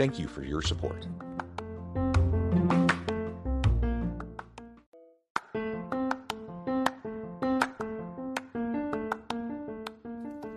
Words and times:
Thank 0.00 0.18
you 0.18 0.28
for 0.28 0.42
your 0.42 0.62
support. 0.62 1.06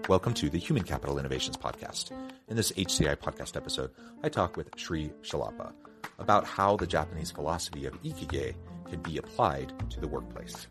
Welcome 0.07 0.33
to 0.35 0.49
the 0.49 0.57
Human 0.57 0.83
Capital 0.83 1.19
Innovations 1.19 1.57
Podcast. 1.57 2.11
In 2.47 2.55
this 2.55 2.71
HCI 2.71 3.17
podcast 3.17 3.57
episode, 3.57 3.91
I 4.23 4.29
talk 4.29 4.55
with 4.55 4.69
Sri 4.77 5.11
Chellappa 5.23 5.73
about 6.19 6.45
how 6.45 6.77
the 6.77 6.87
Japanese 6.87 7.31
philosophy 7.31 7.85
of 7.85 8.01
Ikigai 8.01 8.55
can 8.89 9.01
be 9.01 9.17
applied 9.17 9.73
to 9.89 9.99
the 9.99 10.07
workplace. 10.07 10.67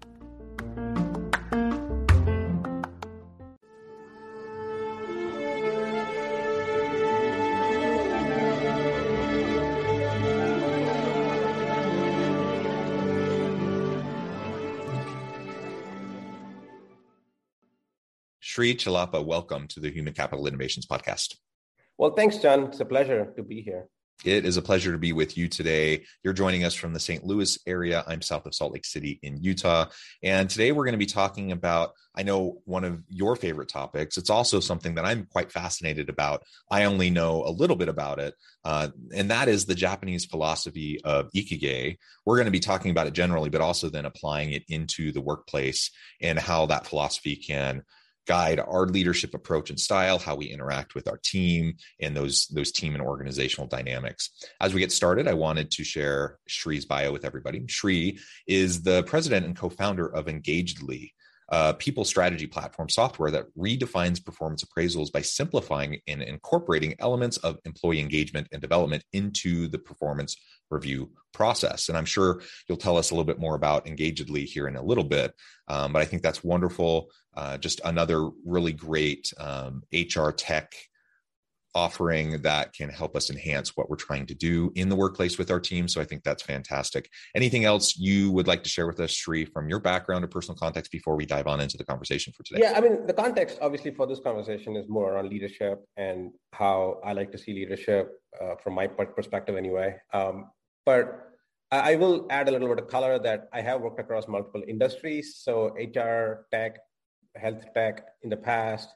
Sri 18.72 18.78
Chellappa, 18.78 19.22
welcome 19.22 19.68
to 19.68 19.80
the 19.80 19.90
Human 19.90 20.14
Capital 20.14 20.46
Innovations 20.46 20.86
Podcast. 20.86 21.34
Well, 21.98 22.12
thanks, 22.12 22.38
John. 22.38 22.64
It's 22.64 22.80
a 22.80 22.86
pleasure 22.86 23.30
to 23.36 23.42
be 23.42 23.60
here. 23.60 23.88
It 24.24 24.46
is 24.46 24.56
a 24.56 24.62
pleasure 24.62 24.92
to 24.92 24.98
be 24.98 25.12
with 25.12 25.36
you 25.36 25.46
today. 25.46 26.04
You're 26.24 26.32
joining 26.32 26.64
us 26.64 26.74
from 26.74 26.94
the 26.94 27.00
St. 27.00 27.22
Louis 27.22 27.58
area. 27.66 28.02
I'm 28.06 28.22
south 28.22 28.46
of 28.46 28.54
Salt 28.54 28.72
Lake 28.72 28.86
City 28.86 29.20
in 29.22 29.42
Utah. 29.42 29.90
And 30.22 30.48
today 30.48 30.72
we're 30.72 30.84
going 30.84 30.94
to 30.94 30.98
be 30.98 31.04
talking 31.04 31.52
about, 31.52 31.90
I 32.14 32.22
know, 32.22 32.62
one 32.64 32.84
of 32.84 33.02
your 33.10 33.36
favorite 33.36 33.68
topics. 33.68 34.16
It's 34.16 34.30
also 34.30 34.58
something 34.58 34.94
that 34.94 35.04
I'm 35.04 35.26
quite 35.26 35.52
fascinated 35.52 36.08
about. 36.08 36.42
I 36.70 36.84
only 36.84 37.10
know 37.10 37.42
a 37.44 37.50
little 37.50 37.76
bit 37.76 37.90
about 37.90 38.20
it. 38.20 38.34
Uh, 38.64 38.88
and 39.14 39.30
that 39.30 39.48
is 39.48 39.66
the 39.66 39.74
Japanese 39.74 40.24
philosophy 40.24 40.98
of 41.04 41.30
Ikigai. 41.32 41.98
We're 42.24 42.36
going 42.36 42.46
to 42.46 42.50
be 42.52 42.60
talking 42.60 42.90
about 42.90 43.06
it 43.06 43.12
generally, 43.12 43.50
but 43.50 43.60
also 43.60 43.90
then 43.90 44.06
applying 44.06 44.52
it 44.52 44.62
into 44.68 45.12
the 45.12 45.20
workplace 45.20 45.90
and 46.22 46.38
how 46.38 46.64
that 46.66 46.86
philosophy 46.86 47.36
can 47.36 47.82
guide 48.26 48.60
our 48.60 48.86
leadership 48.86 49.34
approach 49.34 49.70
and 49.70 49.80
style, 49.80 50.18
how 50.18 50.34
we 50.36 50.46
interact 50.46 50.94
with 50.94 51.08
our 51.08 51.18
team, 51.18 51.74
and 52.00 52.16
those 52.16 52.46
those 52.48 52.72
team 52.72 52.94
and 52.94 53.02
organizational 53.02 53.66
dynamics. 53.66 54.30
As 54.60 54.74
we 54.74 54.80
get 54.80 54.92
started, 54.92 55.28
I 55.28 55.34
wanted 55.34 55.70
to 55.72 55.84
share 55.84 56.38
Sri's 56.48 56.84
bio 56.84 57.12
with 57.12 57.24
everybody. 57.24 57.64
Sri 57.68 58.18
is 58.46 58.82
the 58.82 59.02
president 59.04 59.46
and 59.46 59.56
co-founder 59.56 60.06
of 60.06 60.28
Engagedly, 60.28 61.14
a 61.52 61.74
people 61.74 62.04
strategy 62.04 62.46
platform 62.46 62.88
software 62.88 63.30
that 63.30 63.54
redefines 63.56 64.24
performance 64.24 64.64
appraisals 64.64 65.12
by 65.12 65.20
simplifying 65.20 66.00
and 66.08 66.22
incorporating 66.22 66.94
elements 66.98 67.36
of 67.38 67.58
employee 67.66 68.00
engagement 68.00 68.48
and 68.52 68.62
development 68.62 69.04
into 69.12 69.68
the 69.68 69.78
performance 69.78 70.36
review 70.70 71.10
process. 71.34 71.90
And 71.90 71.98
I'm 71.98 72.06
sure 72.06 72.40
you'll 72.66 72.78
tell 72.78 72.96
us 72.96 73.10
a 73.10 73.14
little 73.14 73.26
bit 73.26 73.38
more 73.38 73.54
about 73.54 73.86
Engagedly 73.86 74.44
here 74.44 74.66
in 74.66 74.76
a 74.76 74.82
little 74.82 75.04
bit. 75.04 75.34
Um, 75.68 75.92
but 75.92 76.00
I 76.00 76.06
think 76.06 76.22
that's 76.22 76.42
wonderful. 76.42 77.10
Uh, 77.36 77.58
just 77.58 77.82
another 77.84 78.30
really 78.46 78.72
great 78.72 79.30
um, 79.38 79.82
HR 79.92 80.30
tech 80.30 80.74
offering 81.74 82.42
that 82.42 82.72
can 82.72 82.88
help 82.88 83.16
us 83.16 83.30
enhance 83.30 83.76
what 83.76 83.88
we're 83.88 83.96
trying 83.96 84.26
to 84.26 84.34
do 84.34 84.70
in 84.74 84.88
the 84.88 84.96
workplace 84.96 85.38
with 85.38 85.50
our 85.50 85.60
team. 85.60 85.88
So 85.88 86.00
I 86.00 86.04
think 86.04 86.22
that's 86.22 86.42
fantastic. 86.42 87.08
Anything 87.34 87.64
else 87.64 87.96
you 87.96 88.30
would 88.32 88.46
like 88.46 88.62
to 88.64 88.68
share 88.68 88.86
with 88.86 89.00
us, 89.00 89.12
Sri, 89.12 89.44
from 89.44 89.68
your 89.68 89.80
background 89.80 90.24
or 90.24 90.28
personal 90.28 90.56
context 90.56 90.92
before 90.92 91.16
we 91.16 91.26
dive 91.26 91.46
on 91.46 91.60
into 91.60 91.76
the 91.76 91.84
conversation 91.84 92.32
for 92.32 92.42
today? 92.42 92.60
Yeah, 92.62 92.74
I 92.76 92.80
mean, 92.80 93.06
the 93.06 93.12
context 93.12 93.58
obviously 93.60 93.92
for 93.92 94.06
this 94.06 94.20
conversation 94.20 94.76
is 94.76 94.88
more 94.88 95.12
around 95.12 95.28
leadership 95.28 95.84
and 95.96 96.32
how 96.52 97.00
I 97.04 97.12
like 97.12 97.32
to 97.32 97.38
see 97.38 97.54
leadership 97.54 98.12
uh, 98.40 98.54
from 98.62 98.74
my 98.74 98.86
perspective 98.86 99.56
anyway. 99.56 99.96
Um, 100.12 100.50
but 100.84 101.32
I 101.70 101.96
will 101.96 102.26
add 102.28 102.48
a 102.48 102.52
little 102.52 102.68
bit 102.68 102.78
of 102.78 102.88
color 102.88 103.18
that 103.20 103.48
I 103.52 103.62
have 103.62 103.80
worked 103.80 103.98
across 103.98 104.28
multiple 104.28 104.62
industries. 104.68 105.36
So 105.36 105.74
HR, 105.74 106.46
tech, 106.52 106.78
health 107.34 107.64
tech 107.72 108.04
in 108.22 108.28
the 108.28 108.36
past. 108.36 108.90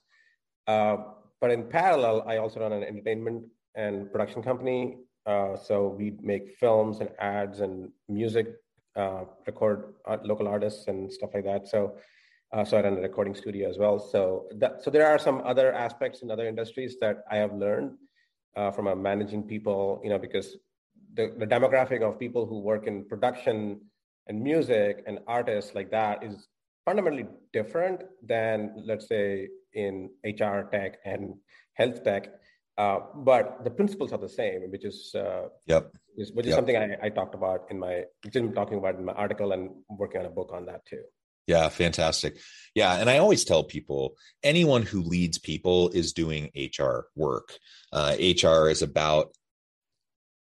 Uh, 0.66 0.96
but 1.40 1.50
in 1.50 1.64
parallel, 1.64 2.24
I 2.26 2.38
also 2.38 2.60
run 2.60 2.72
an 2.72 2.82
entertainment 2.82 3.44
and 3.74 4.10
production 4.10 4.42
company. 4.42 4.96
Uh, 5.26 5.56
so 5.56 5.88
we 5.88 6.16
make 6.22 6.56
films 6.58 7.00
and 7.00 7.10
ads 7.18 7.60
and 7.60 7.90
music, 8.08 8.54
uh, 8.96 9.24
record 9.46 9.94
local 10.24 10.48
artists 10.48 10.88
and 10.88 11.12
stuff 11.12 11.30
like 11.34 11.44
that. 11.44 11.66
So, 11.66 11.96
uh, 12.52 12.64
so 12.64 12.78
I 12.78 12.82
run 12.82 12.96
a 12.96 13.00
recording 13.00 13.34
studio 13.34 13.68
as 13.68 13.76
well. 13.76 13.98
So 13.98 14.46
that, 14.56 14.82
so 14.82 14.90
there 14.90 15.06
are 15.06 15.18
some 15.18 15.42
other 15.44 15.72
aspects 15.72 16.22
in 16.22 16.30
other 16.30 16.46
industries 16.46 16.96
that 17.00 17.24
I 17.30 17.36
have 17.36 17.52
learned 17.52 17.92
uh, 18.56 18.70
from 18.70 18.86
a 18.86 18.96
managing 18.96 19.42
people, 19.42 20.00
you 20.02 20.10
know, 20.10 20.18
because 20.18 20.56
the, 21.14 21.34
the 21.38 21.46
demographic 21.46 22.02
of 22.02 22.18
people 22.18 22.46
who 22.46 22.60
work 22.60 22.86
in 22.86 23.04
production 23.04 23.80
and 24.28 24.40
music 24.40 25.02
and 25.06 25.18
artists 25.26 25.74
like 25.74 25.90
that 25.90 26.22
is 26.22 26.48
fundamentally 26.84 27.26
different 27.52 28.02
than 28.22 28.72
let's 28.84 29.08
say 29.08 29.48
in 29.76 30.10
hr 30.24 30.60
tech 30.72 30.98
and 31.04 31.34
health 31.74 32.02
tech 32.04 32.28
uh, 32.78 32.98
but 33.14 33.64
the 33.64 33.70
principles 33.70 34.12
are 34.12 34.18
the 34.18 34.28
same 34.28 34.70
which 34.70 34.84
is 34.84 35.14
uh, 35.14 35.48
yep 35.66 35.92
is, 36.16 36.32
which 36.32 36.46
is 36.46 36.50
yep. 36.50 36.58
something 36.58 36.76
I, 36.76 36.96
I, 37.06 37.08
talked 37.10 37.34
about 37.34 37.66
in 37.70 37.78
my 37.78 38.04
which 38.24 38.36
i'm 38.36 38.52
talking 38.52 38.78
about 38.78 38.96
in 38.96 39.04
my 39.04 39.12
article 39.12 39.52
and 39.52 39.70
working 39.88 40.20
on 40.20 40.26
a 40.26 40.30
book 40.30 40.50
on 40.52 40.66
that 40.66 40.84
too 40.86 41.02
yeah 41.46 41.68
fantastic 41.68 42.38
yeah 42.74 42.94
and 42.96 43.08
i 43.08 43.18
always 43.18 43.44
tell 43.44 43.64
people 43.64 44.16
anyone 44.42 44.82
who 44.82 45.02
leads 45.02 45.38
people 45.38 45.90
is 45.90 46.12
doing 46.12 46.50
hr 46.78 47.08
work 47.14 47.58
uh, 47.92 48.16
hr 48.42 48.68
is 48.68 48.82
about 48.82 49.28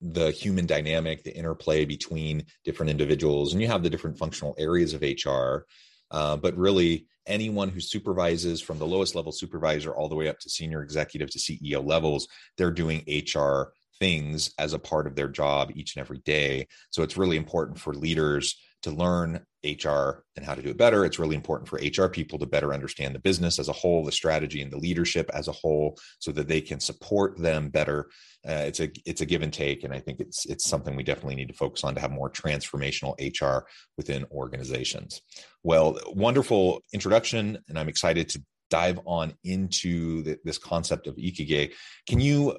the 0.01 0.31
human 0.31 0.65
dynamic, 0.65 1.23
the 1.23 1.35
interplay 1.35 1.85
between 1.85 2.45
different 2.65 2.89
individuals, 2.89 3.53
and 3.53 3.61
you 3.61 3.67
have 3.67 3.83
the 3.83 3.89
different 3.89 4.17
functional 4.17 4.55
areas 4.57 4.93
of 4.93 5.01
HR. 5.01 5.65
Uh, 6.11 6.35
but 6.37 6.55
really, 6.57 7.07
anyone 7.25 7.69
who 7.69 7.79
supervises 7.79 8.61
from 8.61 8.77
the 8.77 8.85
lowest 8.85 9.15
level 9.15 9.31
supervisor 9.31 9.93
all 9.93 10.09
the 10.09 10.15
way 10.15 10.27
up 10.27 10.39
to 10.39 10.49
senior 10.49 10.83
executive 10.83 11.29
to 11.31 11.39
CEO 11.39 11.85
levels, 11.85 12.27
they're 12.57 12.71
doing 12.71 13.03
HR 13.07 13.71
things 13.99 14.51
as 14.57 14.73
a 14.73 14.79
part 14.79 15.05
of 15.07 15.15
their 15.15 15.27
job 15.27 15.71
each 15.75 15.95
and 15.95 16.01
every 16.01 16.17
day. 16.19 16.67
So 16.89 17.03
it's 17.03 17.17
really 17.17 17.37
important 17.37 17.79
for 17.79 17.93
leaders 17.93 18.55
to 18.83 18.91
learn 18.91 19.45
HR 19.63 20.23
and 20.35 20.43
how 20.43 20.55
to 20.55 20.61
do 20.61 20.69
it 20.69 20.77
better. 20.77 21.05
It's 21.05 21.19
really 21.19 21.35
important 21.35 21.69
for 21.69 21.77
HR 21.77 22.09
people 22.09 22.39
to 22.39 22.47
better 22.47 22.73
understand 22.73 23.13
the 23.13 23.19
business 23.19 23.59
as 23.59 23.69
a 23.69 23.73
whole, 23.73 24.03
the 24.03 24.11
strategy 24.11 24.61
and 24.61 24.71
the 24.71 24.77
leadership 24.77 25.29
as 25.33 25.47
a 25.47 25.51
whole, 25.51 25.97
so 26.19 26.31
that 26.31 26.47
they 26.47 26.61
can 26.61 26.79
support 26.79 27.37
them 27.37 27.69
better. 27.69 28.09
Uh, 28.47 28.63
it's 28.65 28.79
a 28.79 28.89
it's 29.05 29.21
a 29.21 29.25
give 29.25 29.43
and 29.43 29.53
take, 29.53 29.83
and 29.83 29.93
I 29.93 29.99
think 29.99 30.19
it's 30.19 30.45
it's 30.47 30.65
something 30.65 30.95
we 30.95 31.03
definitely 31.03 31.35
need 31.35 31.49
to 31.49 31.53
focus 31.53 31.83
on 31.83 31.93
to 31.95 32.01
have 32.01 32.11
more 32.11 32.29
transformational 32.29 33.15
HR 33.19 33.67
within 33.97 34.25
organizations. 34.31 35.21
Well, 35.63 35.97
wonderful 36.07 36.81
introduction, 36.91 37.59
and 37.69 37.77
I'm 37.77 37.89
excited 37.89 38.29
to 38.29 38.43
dive 38.71 38.99
on 39.05 39.33
into 39.43 40.23
the, 40.23 40.39
this 40.43 40.57
concept 40.57 41.05
of 41.05 41.17
ikigai. 41.17 41.73
Can 42.07 42.19
you 42.19 42.57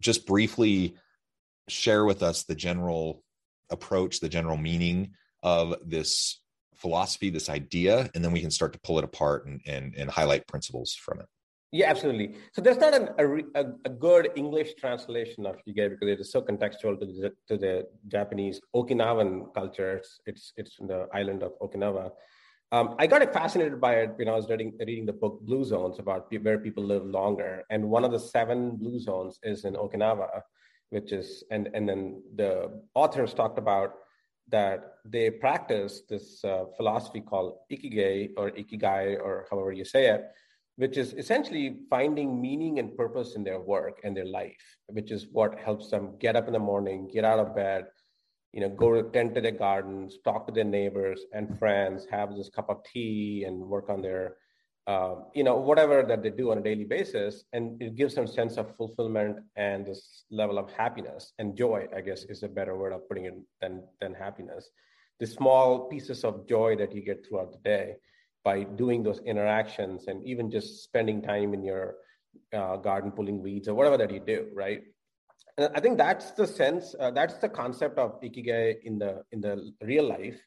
just 0.00 0.26
briefly 0.26 0.96
share 1.68 2.04
with 2.04 2.22
us 2.22 2.42
the 2.42 2.54
general 2.54 3.22
approach, 3.70 4.20
the 4.20 4.28
general 4.28 4.56
meaning 4.56 5.12
of 5.44 5.76
this 5.84 6.40
philosophy, 6.74 7.30
this 7.30 7.48
idea, 7.48 8.10
and 8.14 8.24
then 8.24 8.32
we 8.32 8.40
can 8.40 8.50
start 8.50 8.72
to 8.72 8.80
pull 8.80 8.98
it 8.98 9.04
apart 9.04 9.46
and, 9.46 9.60
and, 9.66 9.94
and 9.96 10.10
highlight 10.10 10.48
principles 10.48 10.94
from 10.94 11.20
it. 11.20 11.26
Yeah, 11.70 11.90
absolutely. 11.90 12.36
So 12.52 12.62
there's 12.62 12.78
not 12.78 12.94
an, 12.94 13.08
a, 13.54 13.64
a 13.84 13.90
good 13.90 14.30
English 14.36 14.74
translation 14.74 15.44
of 15.44 15.56
ikigai 15.56 15.90
because 15.90 16.08
it 16.08 16.20
is 16.20 16.30
so 16.30 16.40
contextual 16.40 16.98
to 17.00 17.06
the, 17.06 17.32
to 17.48 17.56
the 17.56 17.86
Japanese 18.08 18.60
Okinawan 18.74 19.52
culture. 19.54 19.96
It's, 19.96 20.20
it's, 20.24 20.52
it's 20.56 20.78
in 20.80 20.86
the 20.86 21.08
island 21.12 21.42
of 21.42 21.52
Okinawa. 21.60 22.10
Um, 22.70 22.94
I 22.98 23.06
got 23.06 23.20
fascinated 23.32 23.80
by 23.80 23.94
it 23.96 24.12
when 24.16 24.28
I 24.28 24.36
was 24.36 24.48
reading, 24.48 24.72
reading 24.78 25.04
the 25.04 25.12
book 25.12 25.40
Blue 25.42 25.64
Zones 25.64 25.98
about 25.98 26.32
where 26.42 26.58
people 26.58 26.84
live 26.84 27.04
longer. 27.04 27.64
And 27.70 27.90
one 27.90 28.04
of 28.04 28.12
the 28.12 28.20
seven 28.20 28.76
blue 28.76 28.98
zones 28.98 29.38
is 29.42 29.64
in 29.64 29.74
Okinawa, 29.74 30.42
which 30.90 31.12
is, 31.12 31.44
and, 31.50 31.68
and 31.74 31.88
then 31.88 32.22
the 32.36 32.80
authors 32.94 33.34
talked 33.34 33.58
about 33.58 33.94
that 34.48 34.96
they 35.04 35.30
practice 35.30 36.02
this 36.08 36.44
uh, 36.44 36.64
philosophy 36.76 37.20
called 37.20 37.58
ikigai 37.72 38.30
or 38.36 38.50
ikigai 38.50 39.18
or 39.20 39.46
however 39.50 39.72
you 39.72 39.84
say 39.84 40.06
it 40.06 40.24
which 40.76 40.96
is 40.96 41.12
essentially 41.14 41.76
finding 41.88 42.40
meaning 42.40 42.78
and 42.78 42.96
purpose 42.96 43.36
in 43.36 43.44
their 43.44 43.60
work 43.60 44.00
and 44.02 44.16
their 44.16 44.26
life, 44.26 44.76
which 44.88 45.12
is 45.12 45.28
what 45.30 45.58
helps 45.58 45.90
them 45.90 46.16
get 46.18 46.34
up 46.34 46.48
in 46.48 46.52
the 46.52 46.58
morning, 46.58 47.08
get 47.12 47.24
out 47.24 47.38
of 47.38 47.54
bed, 47.54 47.84
you 48.52 48.60
know, 48.60 48.68
go 48.68 48.92
to 48.92 49.08
tend 49.10 49.34
to 49.34 49.40
their 49.40 49.52
gardens, 49.52 50.18
talk 50.24 50.46
to 50.46 50.52
their 50.52 50.64
neighbors 50.64 51.20
and 51.32 51.58
friends, 51.58 52.06
have 52.10 52.34
this 52.34 52.48
cup 52.48 52.68
of 52.70 52.82
tea, 52.92 53.44
and 53.46 53.58
work 53.58 53.88
on 53.88 54.02
their, 54.02 54.36
uh, 54.86 55.14
you 55.34 55.44
know, 55.44 55.56
whatever 55.56 56.02
that 56.02 56.22
they 56.22 56.30
do 56.30 56.50
on 56.50 56.58
a 56.58 56.62
daily 56.62 56.84
basis, 56.84 57.44
and 57.52 57.80
it 57.80 57.94
gives 57.94 58.14
them 58.14 58.26
sense 58.26 58.56
of 58.56 58.76
fulfillment 58.76 59.38
and 59.56 59.86
this 59.86 60.24
level 60.30 60.58
of 60.58 60.70
happiness 60.72 61.32
and 61.38 61.56
joy. 61.56 61.86
I 61.96 62.00
guess 62.00 62.24
is 62.24 62.42
a 62.42 62.48
better 62.48 62.76
word 62.76 62.92
of 62.92 63.08
putting 63.08 63.24
it 63.24 63.34
than 63.60 63.82
than 64.00 64.12
happiness. 64.12 64.70
The 65.20 65.26
small 65.26 65.88
pieces 65.88 66.24
of 66.24 66.46
joy 66.46 66.76
that 66.76 66.94
you 66.94 67.02
get 67.02 67.26
throughout 67.26 67.52
the 67.52 67.58
day 67.58 67.94
by 68.44 68.62
doing 68.62 69.02
those 69.02 69.20
interactions 69.20 70.06
and 70.06 70.22
even 70.24 70.50
just 70.50 70.84
spending 70.84 71.22
time 71.22 71.54
in 71.54 71.64
your 71.64 71.96
uh, 72.52 72.76
garden 72.76 73.10
pulling 73.10 73.42
weeds 73.42 73.68
or 73.68 73.74
whatever 73.74 73.96
that 73.96 74.10
you 74.12 74.20
do 74.20 74.48
right 74.52 74.82
and 75.56 75.70
i 75.74 75.80
think 75.80 75.96
that's 75.96 76.32
the 76.32 76.46
sense 76.46 76.94
uh, 77.00 77.10
that's 77.10 77.34
the 77.38 77.48
concept 77.48 77.98
of 77.98 78.20
ikigai 78.20 78.76
in 78.84 78.98
the 78.98 79.22
in 79.32 79.40
the 79.40 79.72
real 79.82 80.06
life 80.06 80.40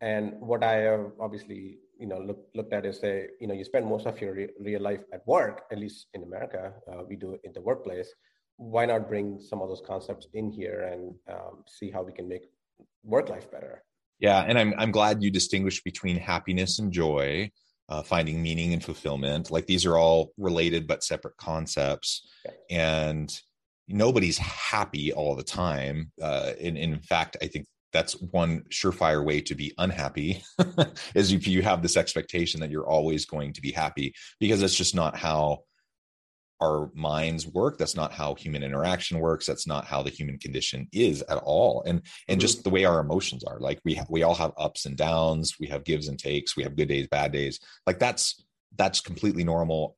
and 0.00 0.32
what 0.40 0.64
i 0.64 0.74
have 0.74 1.12
obviously 1.20 1.78
you 1.98 2.06
know 2.06 2.18
look, 2.18 2.48
looked 2.54 2.72
at 2.72 2.86
is 2.86 2.98
say 3.00 3.28
you 3.40 3.46
know 3.46 3.54
you 3.54 3.64
spend 3.64 3.86
most 3.86 4.06
of 4.06 4.20
your 4.20 4.34
re- 4.34 4.54
real 4.60 4.80
life 4.80 5.02
at 5.12 5.26
work 5.26 5.62
at 5.72 5.78
least 5.78 6.06
in 6.14 6.22
america 6.22 6.72
uh, 6.90 7.02
we 7.08 7.16
do 7.16 7.34
it 7.34 7.40
in 7.44 7.52
the 7.52 7.60
workplace 7.60 8.14
why 8.56 8.84
not 8.86 9.08
bring 9.08 9.40
some 9.40 9.60
of 9.62 9.68
those 9.68 9.82
concepts 9.86 10.26
in 10.34 10.50
here 10.50 10.90
and 10.92 11.14
um, 11.34 11.64
see 11.66 11.90
how 11.90 12.02
we 12.02 12.12
can 12.12 12.28
make 12.28 12.46
work 13.04 13.28
life 13.28 13.50
better 13.50 13.84
yeah, 14.18 14.44
and 14.46 14.58
I'm 14.58 14.74
I'm 14.76 14.90
glad 14.90 15.22
you 15.22 15.30
distinguish 15.30 15.82
between 15.82 16.16
happiness 16.16 16.78
and 16.78 16.92
joy, 16.92 17.50
uh, 17.88 18.02
finding 18.02 18.42
meaning 18.42 18.72
and 18.72 18.84
fulfillment. 18.84 19.50
Like 19.50 19.66
these 19.66 19.86
are 19.86 19.96
all 19.96 20.32
related 20.36 20.86
but 20.86 21.04
separate 21.04 21.36
concepts, 21.36 22.28
and 22.68 23.32
nobody's 23.86 24.38
happy 24.38 25.12
all 25.12 25.36
the 25.36 25.44
time. 25.44 26.10
Uh, 26.20 26.52
and, 26.60 26.76
and 26.76 26.94
in 26.94 27.00
fact, 27.00 27.36
I 27.40 27.46
think 27.46 27.66
that's 27.92 28.20
one 28.20 28.62
surefire 28.70 29.24
way 29.24 29.40
to 29.40 29.54
be 29.54 29.72
unhappy 29.78 30.42
is 31.14 31.32
if 31.32 31.46
you 31.46 31.62
have 31.62 31.82
this 31.82 31.96
expectation 31.96 32.60
that 32.60 32.70
you're 32.70 32.88
always 32.88 33.24
going 33.24 33.52
to 33.54 33.62
be 33.62 33.72
happy 33.72 34.14
because 34.40 34.62
it's 34.62 34.74
just 34.74 34.94
not 34.94 35.16
how 35.16 35.62
our 36.60 36.90
minds 36.94 37.46
work. 37.46 37.78
That's 37.78 37.94
not 37.94 38.12
how 38.12 38.34
human 38.34 38.62
interaction 38.62 39.20
works. 39.20 39.46
That's 39.46 39.66
not 39.66 39.84
how 39.84 40.02
the 40.02 40.10
human 40.10 40.38
condition 40.38 40.88
is 40.92 41.22
at 41.22 41.38
all. 41.38 41.82
And 41.86 42.02
and 42.26 42.38
mm-hmm. 42.38 42.40
just 42.40 42.64
the 42.64 42.70
way 42.70 42.84
our 42.84 43.00
emotions 43.00 43.44
are. 43.44 43.60
Like 43.60 43.80
we 43.84 43.94
ha- 43.94 44.06
we 44.08 44.22
all 44.22 44.34
have 44.34 44.52
ups 44.58 44.86
and 44.86 44.96
downs. 44.96 45.54
We 45.60 45.68
have 45.68 45.84
gives 45.84 46.08
and 46.08 46.18
takes. 46.18 46.56
We 46.56 46.64
have 46.64 46.76
good 46.76 46.88
days 46.88 47.06
bad 47.08 47.32
days. 47.32 47.60
Like 47.86 47.98
that's 47.98 48.44
that's 48.76 49.00
completely 49.00 49.44
normal. 49.44 49.96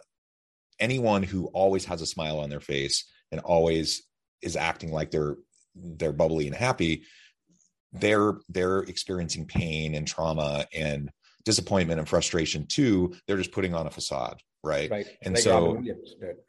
Anyone 0.78 1.22
who 1.22 1.46
always 1.46 1.84
has 1.86 2.02
a 2.02 2.06
smile 2.06 2.40
on 2.40 2.50
their 2.50 2.60
face 2.60 3.10
and 3.32 3.40
always 3.40 4.02
is 4.42 4.56
acting 4.56 4.92
like 4.92 5.10
they're 5.10 5.36
they're 5.74 6.12
bubbly 6.12 6.46
and 6.46 6.56
happy 6.56 7.04
they're 7.92 8.34
they're 8.48 8.80
experiencing 8.80 9.46
pain 9.46 9.94
and 9.94 10.06
trauma 10.06 10.66
and 10.74 11.10
disappointment 11.44 11.98
and 11.98 12.08
frustration 12.08 12.66
too. 12.66 13.14
They're 13.26 13.36
just 13.36 13.52
putting 13.52 13.74
on 13.74 13.86
a 13.86 13.90
facade 13.90 14.40
right? 14.62 14.90
Right. 14.90 15.06
And 15.22 15.34
like 15.34 15.42
so 15.42 15.76
did, 15.76 15.96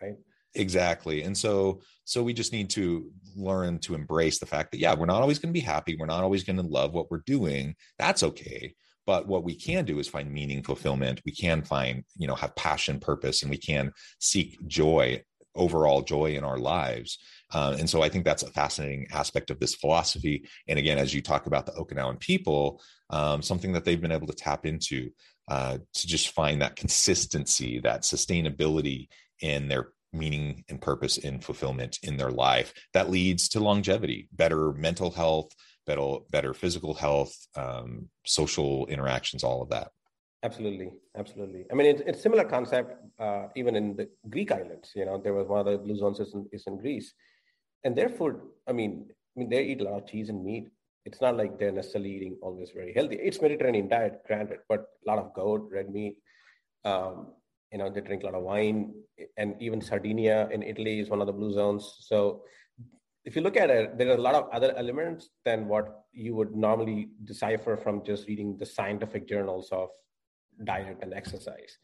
right? 0.02 0.16
Exactly. 0.56 1.24
And 1.24 1.38
so 1.38 1.82
so 2.04 2.24
we 2.24 2.34
just 2.34 2.52
need 2.52 2.70
to 2.72 3.10
learn 3.36 3.80
to 3.80 3.96
embrace 3.96 4.40
the 4.40 4.46
fact 4.46 4.72
that 4.72 4.80
yeah 4.80 4.94
we're 4.94 5.06
not 5.06 5.22
always 5.22 5.40
going 5.40 5.54
to 5.54 5.60
be 5.60 5.66
happy. 5.66 5.96
We're 5.98 6.06
not 6.06 6.24
always 6.24 6.44
going 6.44 6.58
to 6.58 6.64
love 6.64 6.94
what 6.94 7.10
we're 7.10 7.24
doing. 7.26 7.76
That's 7.98 8.24
okay. 8.24 8.76
But 9.08 9.28
what 9.28 9.44
we 9.44 9.56
can 9.56 9.86
do 9.86 10.00
is 10.00 10.08
find 10.08 10.32
meaning 10.32 10.62
fulfillment. 10.64 11.22
We 11.26 11.32
can 11.32 11.64
find 11.64 12.04
you 12.18 12.28
know 12.28 12.36
have 12.36 12.56
passion 12.56 13.00
purpose 13.00 13.42
and 13.42 13.52
we 13.52 13.58
can 13.58 13.92
seek 14.20 14.58
joy 14.68 15.24
overall 15.56 16.02
joy 16.02 16.34
in 16.34 16.44
our 16.44 16.58
lives 16.58 17.18
uh, 17.54 17.76
and 17.78 17.90
so 17.90 18.02
i 18.02 18.10
think 18.10 18.24
that's 18.24 18.44
a 18.44 18.52
fascinating 18.52 19.08
aspect 19.12 19.50
of 19.50 19.60
this 19.60 19.76
philosophy 19.76 20.48
and 20.68 20.80
again 20.80 20.98
as 20.98 21.14
you 21.14 21.22
talk 21.22 21.46
about 21.46 21.66
the 21.66 21.72
okinawan 21.74 22.20
people 22.20 22.82
um, 23.10 23.42
something 23.42 23.74
that 23.74 23.84
they've 23.84 24.02
been 24.02 24.12
able 24.12 24.28
to 24.28 24.34
tap 24.34 24.66
into 24.66 25.10
uh, 25.52 25.78
to 25.94 26.08
just 26.08 26.30
find 26.30 26.62
that 26.62 26.78
consistency, 26.78 27.80
that 27.80 28.04
sustainability 28.04 29.10
in 29.42 29.68
their 29.68 29.90
meaning 30.14 30.64
and 30.70 30.80
purpose 30.80 31.18
and 31.18 31.44
fulfillment 31.44 32.00
in 32.04 32.16
their 32.16 32.32
life 32.32 32.74
that 32.94 33.10
leads 33.10 33.50
to 33.50 33.60
longevity, 33.60 34.30
better 34.32 34.72
mental 34.72 35.12
health, 35.12 35.52
better, 35.86 36.20
better 36.30 36.54
physical 36.54 36.94
health, 36.94 37.36
um, 37.56 38.08
social 38.26 38.86
interactions, 38.88 39.44
all 39.44 39.62
of 39.62 39.70
that. 39.70 39.90
Absolutely, 40.44 40.92
absolutely. 41.16 41.66
I 41.72 41.76
mean, 41.76 41.86
it's, 41.88 42.02
it's 42.06 42.22
similar 42.22 42.44
concept 42.44 42.96
uh, 43.20 43.48
even 43.56 43.76
in 43.76 43.96
the 43.96 44.10
Greek 44.30 44.52
islands. 44.52 44.92
You 44.96 45.06
know, 45.06 45.20
there 45.22 45.34
was 45.34 45.48
one 45.48 45.60
of 45.60 45.66
the 45.68 45.78
blue 45.78 45.96
zones 45.96 46.20
is 46.20 46.34
in, 46.34 46.48
is 46.52 46.64
in 46.66 46.78
Greece, 46.78 47.14
and 47.84 47.96
their 47.96 48.10
food. 48.10 48.40
I 48.68 48.74
mean, 48.74 49.06
I 49.10 49.40
mean, 49.40 49.50
they 49.50 49.64
eat 49.64 49.82
a 49.82 49.84
lot 49.84 50.02
of 50.02 50.08
cheese 50.08 50.30
and 50.30 50.44
meat, 50.44 50.70
it's 51.06 51.22
not 51.22 51.36
like 51.36 51.58
they're 51.58 51.72
necessarily 51.72 52.12
eating 52.12 52.38
always 52.42 52.72
very 52.72 52.94
healthy. 52.94 53.16
It's 53.16 53.42
Mediterranean 53.42 53.88
diet, 53.88 54.22
granted, 54.28 54.60
but 54.70 54.82
a 55.06 55.10
lot 55.10 55.18
of 55.20 55.34
goat, 55.34 55.68
red 55.72 55.90
meat. 55.90 56.18
Um, 56.86 57.28
you 57.72 57.78
know, 57.78 57.90
they 57.90 58.02
drink 58.02 58.24
a 58.24 58.26
lot 58.26 58.36
of 58.36 58.44
wine, 58.44 58.94
and 59.38 59.56
even 59.60 59.82
Sardinia 59.82 60.50
in 60.52 60.62
Italy 60.62 61.00
is 61.00 61.10
one 61.10 61.22
of 61.22 61.28
the 61.28 61.34
blue 61.34 61.54
zones. 61.54 61.98
So, 62.02 62.44
if 63.24 63.36
you 63.36 63.42
look 63.42 63.56
at 63.56 63.70
it, 63.70 63.98
there 63.98 64.10
are 64.10 64.16
a 64.16 64.22
lot 64.22 64.36
of 64.36 64.50
other 64.52 64.76
elements 64.76 65.30
than 65.46 65.68
what 65.68 66.06
you 66.12 66.36
would 66.36 66.56
normally 66.56 67.10
decipher 67.24 67.78
from 67.78 68.04
just 68.04 68.28
reading 68.28 68.58
the 68.58 68.66
scientific 68.66 69.28
journals 69.28 69.70
of 69.72 69.90
diet 70.66 70.98
and 71.02 71.14
exercise. 71.14 71.78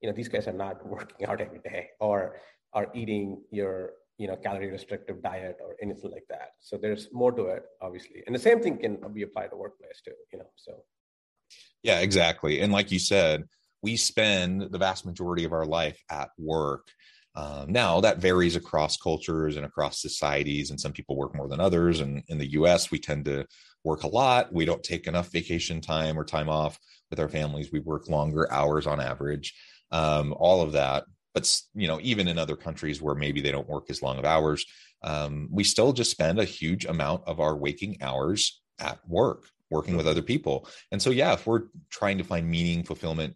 You 0.00 0.08
know, 0.08 0.14
these 0.14 0.28
guys 0.28 0.46
are 0.48 0.52
not 0.52 0.86
working 0.94 1.26
out 1.26 1.40
every 1.40 1.60
day 1.60 1.90
or 2.00 2.36
are 2.72 2.88
eating 2.94 3.42
your 3.50 3.92
you 4.18 4.28
know 4.28 4.36
calorie 4.36 4.70
restrictive 4.70 5.22
diet 5.22 5.58
or 5.62 5.76
anything 5.82 6.10
like 6.10 6.26
that. 6.28 6.52
So 6.60 6.76
there's 6.76 7.08
more 7.12 7.32
to 7.32 7.46
it 7.46 7.64
obviously. 7.80 8.22
And 8.26 8.34
the 8.34 8.38
same 8.38 8.60
thing 8.60 8.78
can 8.78 8.98
be 9.12 9.22
applied 9.22 9.50
to 9.50 9.56
workplace 9.56 10.00
too 10.04 10.12
you 10.32 10.38
know 10.38 10.50
so. 10.56 10.72
Yeah 11.82 12.00
exactly. 12.00 12.60
And 12.60 12.72
like 12.72 12.90
you 12.90 12.98
said 12.98 13.44
we 13.82 13.96
spend 13.96 14.62
the 14.70 14.78
vast 14.78 15.04
majority 15.04 15.44
of 15.44 15.52
our 15.52 15.66
life 15.66 16.00
at 16.10 16.30
work. 16.38 16.88
Um, 17.36 17.72
now 17.72 18.00
that 18.00 18.18
varies 18.18 18.54
across 18.54 18.96
cultures 18.96 19.56
and 19.56 19.66
across 19.66 20.00
societies 20.00 20.70
and 20.70 20.80
some 20.80 20.92
people 20.92 21.16
work 21.16 21.34
more 21.34 21.48
than 21.48 21.60
others. 21.60 22.00
And 22.00 22.22
in 22.28 22.38
the 22.38 22.46
us 22.46 22.90
we 22.90 22.98
tend 22.98 23.24
to 23.24 23.46
work 23.82 24.04
a 24.04 24.08
lot. 24.08 24.52
We 24.52 24.64
don't 24.64 24.82
take 24.82 25.06
enough 25.06 25.32
vacation 25.32 25.80
time 25.80 26.18
or 26.18 26.24
time 26.24 26.48
off 26.48 26.78
with 27.14 27.20
our 27.20 27.28
families. 27.28 27.70
We 27.70 27.78
work 27.78 28.08
longer 28.08 28.50
hours 28.52 28.86
on 28.86 29.00
average 29.00 29.54
um, 29.94 30.34
all 30.36 30.60
of 30.60 30.72
that. 30.72 31.04
But 31.32 31.60
you 31.74 31.88
know 31.88 31.98
even 32.02 32.28
in 32.28 32.38
other 32.38 32.56
countries 32.56 33.00
where 33.00 33.14
maybe 33.14 33.40
they 33.40 33.50
don't 33.50 33.68
work 33.68 33.86
as 33.88 34.02
long 34.02 34.18
of 34.18 34.24
hours 34.24 34.64
um, 35.02 35.48
we 35.50 35.64
still 35.64 35.92
just 35.92 36.10
spend 36.10 36.38
a 36.38 36.44
huge 36.44 36.84
amount 36.84 37.22
of 37.26 37.40
our 37.40 37.56
waking 37.56 37.98
hours 38.00 38.60
at 38.78 38.98
work 39.06 39.48
working 39.70 39.96
with 39.96 40.06
other 40.06 40.22
people. 40.22 40.68
And 40.92 41.02
so 41.02 41.10
yeah 41.10 41.32
if 41.32 41.46
we're 41.46 41.64
trying 41.90 42.18
to 42.18 42.24
find 42.24 42.48
meaning 42.48 42.84
fulfillment 42.84 43.34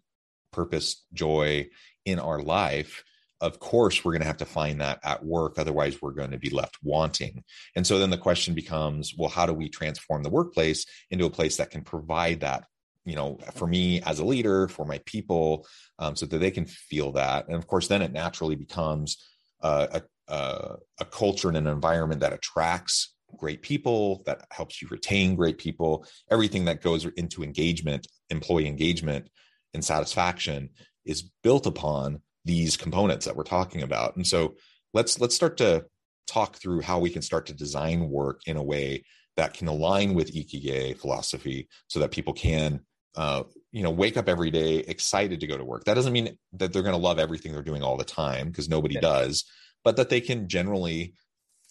purpose 0.51 1.05
joy 1.13 1.67
in 2.05 2.19
our 2.19 2.41
life 2.41 3.03
of 3.41 3.59
course 3.59 4.03
we're 4.03 4.11
going 4.11 4.21
to 4.21 4.27
have 4.27 4.37
to 4.37 4.45
find 4.45 4.81
that 4.81 4.99
at 5.03 5.23
work. 5.23 5.57
Otherwise 5.57 6.01
we're 6.01 6.11
going 6.11 6.31
to 6.31 6.37
be 6.37 6.49
left 6.49 6.77
wanting. 6.83 7.43
And 7.75 7.87
so 7.87 7.99
then 7.99 8.09
the 8.09 8.17
question 8.17 8.53
becomes 8.53 9.13
well 9.17 9.29
how 9.29 9.45
do 9.45 9.53
we 9.53 9.69
transform 9.69 10.23
the 10.23 10.29
workplace 10.29 10.85
into 11.11 11.25
a 11.25 11.29
place 11.29 11.57
that 11.57 11.71
can 11.71 11.83
provide 11.83 12.41
that 12.41 12.65
you 13.05 13.15
know 13.15 13.37
for 13.55 13.67
me 13.67 14.01
as 14.01 14.19
a 14.19 14.25
leader 14.25 14.67
for 14.67 14.85
my 14.85 14.99
people 15.05 15.67
um, 15.99 16.15
so 16.15 16.25
that 16.25 16.37
they 16.37 16.51
can 16.51 16.65
feel 16.65 17.11
that. 17.13 17.47
And 17.47 17.55
of 17.55 17.67
course 17.67 17.87
then 17.87 18.01
it 18.01 18.11
naturally 18.11 18.55
becomes 18.55 19.17
uh, 19.61 19.87
a, 19.91 20.33
a, 20.33 20.75
a 20.99 21.05
culture 21.05 21.49
and 21.49 21.57
an 21.57 21.67
environment 21.67 22.21
that 22.21 22.33
attracts 22.33 23.15
great 23.37 23.61
people 23.61 24.23
that 24.25 24.45
helps 24.51 24.81
you 24.81 24.87
retain 24.89 25.35
great 25.35 25.59
people 25.59 26.03
everything 26.31 26.65
that 26.65 26.81
goes 26.81 27.05
into 27.05 27.43
engagement 27.43 28.07
employee 28.31 28.67
engagement 28.67 29.29
and 29.73 29.85
satisfaction 29.85 30.69
is 31.05 31.29
built 31.43 31.65
upon 31.65 32.21
these 32.45 32.77
components 32.77 33.25
that 33.25 33.35
we're 33.35 33.43
talking 33.43 33.83
about. 33.83 34.15
And 34.15 34.25
so 34.25 34.55
let's 34.93 35.19
let's 35.19 35.35
start 35.35 35.57
to 35.57 35.85
talk 36.27 36.55
through 36.55 36.81
how 36.81 36.99
we 36.99 37.09
can 37.09 37.21
start 37.21 37.47
to 37.47 37.53
design 37.53 38.09
work 38.09 38.41
in 38.45 38.57
a 38.57 38.63
way 38.63 39.03
that 39.35 39.53
can 39.53 39.67
align 39.67 40.13
with 40.13 40.33
ikigai 40.33 40.97
philosophy 40.97 41.67
so 41.87 41.99
that 41.99 42.11
people 42.11 42.33
can 42.33 42.81
uh, 43.19 43.43
you 43.71 43.83
know 43.83 43.91
wake 43.91 44.17
up 44.17 44.27
every 44.27 44.49
day 44.49 44.77
excited 44.77 45.39
to 45.41 45.47
go 45.47 45.57
to 45.57 45.65
work. 45.65 45.83
That 45.83 45.93
doesn't 45.93 46.13
mean 46.13 46.37
that 46.53 46.73
they're 46.73 46.87
going 46.89 46.99
to 46.99 47.07
love 47.09 47.19
everything 47.19 47.51
they're 47.51 47.61
doing 47.61 47.83
all 47.83 47.97
the 47.97 48.03
time 48.03 48.47
because 48.47 48.69
nobody 48.69 48.95
yeah. 48.95 49.01
does 49.01 49.45
but 49.83 49.95
that 49.97 50.09
they 50.09 50.21
can 50.21 50.47
generally 50.47 51.13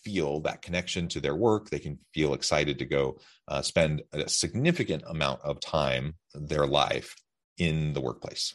feel 0.03 0.41
that 0.41 0.63
connection 0.63 1.09
to 1.09 1.21
their 1.21 1.35
work. 1.35 1.71
They 1.71 1.79
can 1.79 1.99
feel 2.15 2.35
excited 2.35 2.79
to 2.79 2.85
go 2.85 3.19
uh, 3.49 3.63
spend 3.63 4.03
a 4.13 4.29
significant 4.29 5.03
amount 5.07 5.43
of 5.43 5.61
time 5.61 6.15
their 6.35 6.67
life 6.67 7.17
in 7.59 7.93
the 7.93 8.01
workplace. 8.01 8.55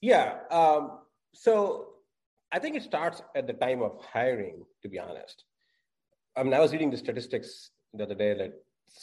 Yeah 0.00 0.34
um, 0.50 0.98
so 1.34 1.93
I 2.54 2.60
think 2.60 2.76
it 2.76 2.84
starts 2.84 3.20
at 3.34 3.48
the 3.48 3.52
time 3.52 3.82
of 3.82 3.98
hiring, 4.12 4.64
to 4.82 4.88
be 4.88 5.00
honest. 5.00 5.42
I 6.36 6.44
mean, 6.44 6.54
I 6.54 6.60
was 6.60 6.70
reading 6.70 6.88
the 6.88 6.96
statistics 6.96 7.70
the 7.92 8.04
other 8.04 8.14
day 8.14 8.32
that 8.34 8.52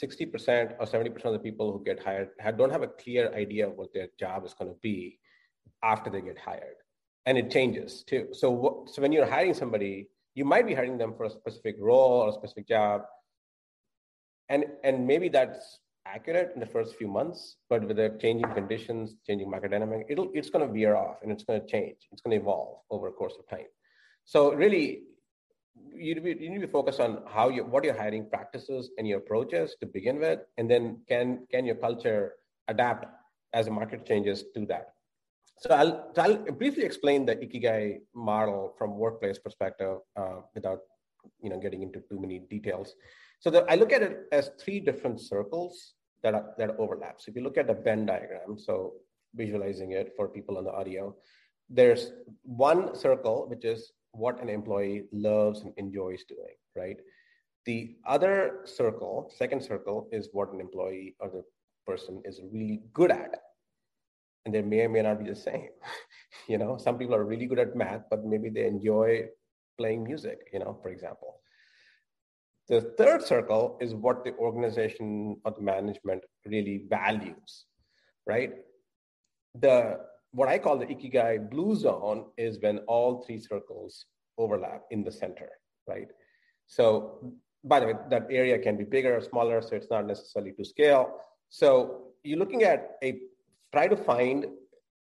60% 0.01 0.75
or 0.79 0.85
70% 0.85 1.25
of 1.25 1.33
the 1.33 1.39
people 1.39 1.69
who 1.73 1.83
get 1.83 2.01
hired 2.01 2.29
don't 2.57 2.71
have 2.71 2.81
a 2.81 2.87
clear 2.87 3.29
idea 3.35 3.67
of 3.67 3.73
what 3.75 3.93
their 3.93 4.07
job 4.17 4.45
is 4.45 4.53
going 4.53 4.71
to 4.71 4.77
be 4.81 5.19
after 5.83 6.09
they 6.09 6.21
get 6.21 6.37
hired. 6.37 6.77
And 7.25 7.37
it 7.37 7.51
changes 7.51 8.05
too. 8.07 8.29
So, 8.31 8.85
so 8.87 9.01
when 9.01 9.11
you're 9.11 9.25
hiring 9.25 9.53
somebody, 9.53 10.07
you 10.33 10.45
might 10.45 10.65
be 10.65 10.73
hiring 10.73 10.97
them 10.97 11.13
for 11.17 11.25
a 11.25 11.29
specific 11.29 11.75
role 11.77 12.21
or 12.21 12.29
a 12.29 12.33
specific 12.33 12.69
job. 12.69 13.01
And, 14.47 14.63
and 14.85 15.05
maybe 15.05 15.27
that's 15.27 15.79
accurate 16.05 16.51
in 16.53 16.59
the 16.59 16.65
first 16.65 16.95
few 16.95 17.07
months, 17.07 17.57
but 17.69 17.87
with 17.87 17.97
the 17.97 18.17
changing 18.21 18.51
conditions, 18.53 19.15
changing 19.25 19.49
market 19.49 19.71
dynamic, 19.71 20.05
it'll 20.09 20.29
it's 20.33 20.49
going 20.49 20.65
to 20.65 20.73
veer 20.73 20.95
off 20.95 21.17
and 21.21 21.31
it's 21.31 21.43
going 21.43 21.59
to 21.61 21.67
change. 21.67 21.97
It's 22.11 22.21
going 22.21 22.37
to 22.37 22.41
evolve 22.41 22.79
over 22.89 23.07
a 23.07 23.11
course 23.11 23.35
of 23.39 23.47
time. 23.49 23.67
So 24.25 24.53
really, 24.53 25.03
you 25.93 26.15
need, 26.15 26.61
to 26.61 26.67
focus 26.67 26.99
on 26.99 27.23
how 27.27 27.49
you 27.49 27.63
what 27.63 27.83
your 27.83 27.95
hiring 27.95 28.29
practices 28.29 28.91
and 28.97 29.07
your 29.07 29.19
approaches 29.19 29.75
to 29.79 29.85
begin 29.85 30.19
with, 30.19 30.39
and 30.57 30.69
then 30.69 31.01
can 31.07 31.47
can 31.51 31.65
your 31.65 31.75
culture 31.75 32.33
adapt 32.67 33.05
as 33.53 33.65
the 33.65 33.71
market 33.71 34.05
changes 34.05 34.45
to 34.55 34.65
that. 34.67 34.93
So 35.59 35.69
I'll, 35.69 36.11
I'll 36.17 36.37
briefly 36.37 36.83
explain 36.83 37.25
the 37.25 37.35
ikigai 37.35 37.99
model 38.15 38.73
from 38.77 38.97
workplace 38.97 39.37
perspective 39.37 39.97
uh, 40.15 40.41
without 40.55 40.79
you 41.41 41.49
know 41.49 41.59
getting 41.59 41.83
into 41.83 41.99
too 42.09 42.19
many 42.19 42.39
details. 42.39 42.95
So 43.41 43.49
the, 43.49 43.65
I 43.69 43.75
look 43.75 43.91
at 43.91 44.03
it 44.03 44.27
as 44.31 44.51
three 44.59 44.79
different 44.79 45.19
circles 45.19 45.95
that, 46.21 46.35
are, 46.35 46.53
that 46.59 46.75
overlap. 46.77 47.19
So 47.19 47.31
if 47.31 47.35
you 47.35 47.41
look 47.41 47.57
at 47.57 47.65
the 47.65 47.73
Venn 47.73 48.05
diagram, 48.05 48.57
so 48.57 48.93
visualizing 49.35 49.93
it 49.93 50.13
for 50.15 50.27
people 50.27 50.59
on 50.59 50.63
the 50.63 50.71
audio, 50.71 51.15
there's 51.67 52.11
one 52.43 52.95
circle, 52.95 53.47
which 53.49 53.65
is 53.65 53.91
what 54.11 54.39
an 54.41 54.49
employee 54.49 55.05
loves 55.11 55.61
and 55.61 55.73
enjoys 55.77 56.23
doing, 56.25 56.55
right? 56.75 56.97
The 57.65 57.95
other 58.05 58.61
circle, 58.65 59.31
second 59.35 59.63
circle, 59.63 60.07
is 60.11 60.29
what 60.33 60.53
an 60.53 60.61
employee 60.61 61.15
or 61.19 61.29
the 61.29 61.43
person 61.87 62.21
is 62.25 62.41
really 62.51 62.81
good 62.93 63.09
at. 63.09 63.39
And 64.45 64.53
they 64.53 64.61
may 64.61 64.81
or 64.81 64.89
may 64.89 65.01
not 65.01 65.17
be 65.17 65.29
the 65.29 65.35
same. 65.35 65.69
you 66.47 66.59
know, 66.59 66.77
some 66.77 66.99
people 66.99 67.15
are 67.15 67.25
really 67.25 67.47
good 67.47 67.59
at 67.59 67.75
math, 67.75 68.03
but 68.09 68.23
maybe 68.23 68.49
they 68.49 68.65
enjoy 68.65 69.29
playing 69.79 70.03
music, 70.03 70.49
you 70.53 70.59
know, 70.59 70.77
for 70.83 70.89
example. 70.89 71.40
The 72.69 72.81
third 72.97 73.23
circle 73.23 73.77
is 73.81 73.93
what 73.93 74.23
the 74.23 74.33
organization 74.35 75.37
or 75.43 75.51
the 75.51 75.61
management 75.61 76.23
really 76.45 76.85
values, 76.89 77.65
right? 78.25 78.53
The 79.55 79.99
what 80.31 80.47
I 80.47 80.57
call 80.57 80.77
the 80.77 80.85
ikigai 80.85 81.49
blue 81.49 81.75
zone 81.75 82.25
is 82.37 82.59
when 82.61 82.79
all 82.87 83.21
three 83.23 83.39
circles 83.39 84.05
overlap 84.37 84.83
in 84.91 85.03
the 85.03 85.11
center, 85.11 85.49
right? 85.87 86.07
So, 86.67 87.33
by 87.63 87.81
the 87.81 87.87
way, 87.87 87.93
that 88.09 88.27
area 88.31 88.57
can 88.57 88.77
be 88.77 88.85
bigger 88.85 89.17
or 89.17 89.21
smaller, 89.21 89.61
so 89.61 89.75
it's 89.75 89.89
not 89.89 90.07
necessarily 90.07 90.53
to 90.53 90.63
scale. 90.63 91.11
So, 91.49 92.13
you're 92.23 92.39
looking 92.39 92.63
at 92.63 92.91
a 93.03 93.19
try 93.73 93.87
to 93.87 93.97
find 93.97 94.45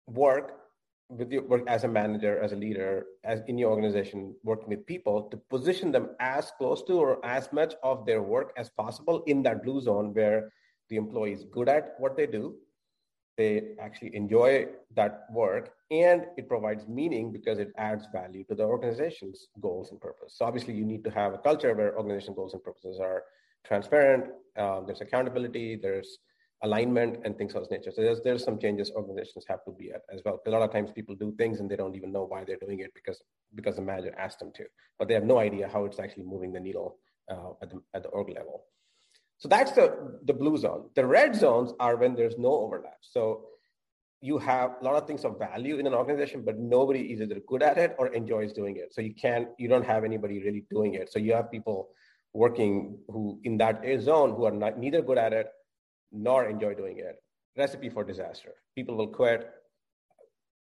work 0.07 0.66
with 1.09 1.31
your 1.31 1.43
work 1.43 1.63
as 1.69 1.85
a 1.85 1.89
manager, 1.89 2.41
as 2.41 2.53
a 2.53 2.57
leader, 2.57 3.07
as 3.25 3.41
in 3.47 3.57
your 3.59 3.71
organization, 3.71 4.35
working 4.43 4.69
with 4.69 4.85
people 4.87 5.23
to 5.31 5.37
position 5.37 5.93
them 5.93 6.11
as 6.21 6.51
close 6.59 6.83
to 6.85 6.95
or 6.95 7.25
as 7.25 7.53
much 7.53 7.75
of 7.83 8.05
their 8.07 8.23
work 8.23 8.53
as 8.57 8.71
possible 8.71 9.23
in 9.27 9.43
that 9.43 9.63
blue 9.63 9.81
zone 9.81 10.13
where 10.15 10.51
the 10.89 10.97
employee 10.97 11.33
is 11.33 11.45
good 11.45 11.69
at 11.69 11.95
what 11.99 12.17
they 12.17 12.27
do, 12.27 12.57
they 13.37 13.75
actually 13.81 14.15
enjoy 14.17 14.67
that 14.95 15.27
work, 15.31 15.75
and 15.91 16.27
it 16.37 16.49
provides 16.49 16.89
meaning 16.89 17.33
because 17.33 17.59
it 17.59 17.71
adds 17.77 18.07
value 18.13 18.45
to 18.45 18.55
the 18.55 18.65
organization's 18.65 19.49
goals 19.61 19.91
and 19.91 20.01
purpose. 20.01 20.35
So 20.37 20.47
obviously, 20.47 20.75
you 20.75 20.85
need 20.85 21.05
to 21.05 21.11
have 21.11 21.35
a 21.35 21.39
culture 21.39 21.75
where 21.75 21.97
organization 21.97 22.35
goals 22.35 22.55
and 22.55 22.63
purposes 22.65 22.99
are 22.99 23.25
transparent. 23.65 24.25
Um, 24.57 24.85
there's 24.87 25.03
accountability. 25.03 25.77
There's 25.77 26.19
alignment 26.63 27.19
and 27.25 27.37
things 27.37 27.55
of 27.55 27.63
this 27.63 27.71
nature. 27.71 27.93
So 27.95 28.03
there's 28.03 28.21
there's 28.23 28.45
some 28.45 28.59
changes 28.59 28.91
organizations 28.95 29.45
have 29.49 29.65
to 29.65 29.73
be 29.73 29.91
at 29.91 30.03
as 30.13 30.23
well. 30.25 30.41
A 30.47 30.51
lot 30.51 30.63
of 30.63 30.73
times 30.73 30.91
people 30.91 31.15
do 31.15 31.35
things 31.37 31.61
and 31.61 31.71
they 31.71 31.77
don't 31.77 31.95
even 31.95 32.13
know 32.13 32.25
why 32.25 32.45
they're 32.45 32.57
doing 32.57 32.81
it 32.81 32.93
because 32.95 33.21
because 33.55 33.77
the 33.77 33.83
manager 33.83 34.15
asked 34.19 34.39
them 34.39 34.53
to, 34.55 34.65
but 34.99 35.09
they 35.09 35.15
have 35.15 35.25
no 35.25 35.39
idea 35.39 35.69
how 35.69 35.85
it's 35.85 35.99
actually 35.99 36.25
moving 36.25 36.53
the 36.53 36.61
needle 36.61 36.99
uh, 37.31 37.51
at 37.63 37.71
the 37.71 37.83
at 37.95 38.03
the 38.03 38.09
org 38.09 38.29
level. 38.31 38.65
So 39.39 39.49
that's 39.49 39.73
the 39.73 40.19
the 40.25 40.33
blue 40.33 40.57
zone. 40.57 40.89
The 40.95 41.07
red 41.07 41.37
zones 41.37 41.73
are 41.79 41.97
when 41.97 42.15
there's 42.15 42.39
no 42.39 42.53
overlap. 42.53 42.99
So 43.03 43.49
you 44.23 44.39
have 44.39 44.77
a 44.81 44.85
lot 44.85 44.95
of 44.95 45.07
things 45.07 45.25
of 45.27 45.39
value 45.39 45.79
in 45.79 45.87
an 45.87 45.93
organization, 45.93 46.43
but 46.43 46.59
nobody 46.59 47.13
is 47.13 47.21
either 47.21 47.41
good 47.47 47.63
at 47.63 47.77
it 47.77 47.95
or 47.99 48.09
enjoys 48.09 48.53
doing 48.55 48.77
it. 48.77 48.95
So 48.95 49.03
you 49.03 49.15
can't 49.15 49.49
you 49.59 49.69
don't 49.69 49.85
have 49.85 50.05
anybody 50.05 50.43
really 50.43 50.65
doing 50.71 50.95
it. 50.95 51.13
So 51.13 51.19
you 51.19 51.35
have 51.35 51.51
people 51.51 51.91
working 52.33 52.99
who 53.09 53.39
in 53.45 53.59
that 53.59 53.83
zone 54.01 54.31
who 54.31 54.45
are 54.45 54.53
not 54.53 54.79
neither 54.79 55.03
good 55.03 55.19
at 55.19 55.33
it 55.33 55.49
nor 56.13 56.49
enjoy 56.49 56.75
doing 56.75 56.99
it. 56.99 57.17
Recipe 57.57 57.89
for 57.89 58.05
disaster. 58.05 58.53
People 58.75 58.97
will 58.97 59.09
quit. 59.09 59.51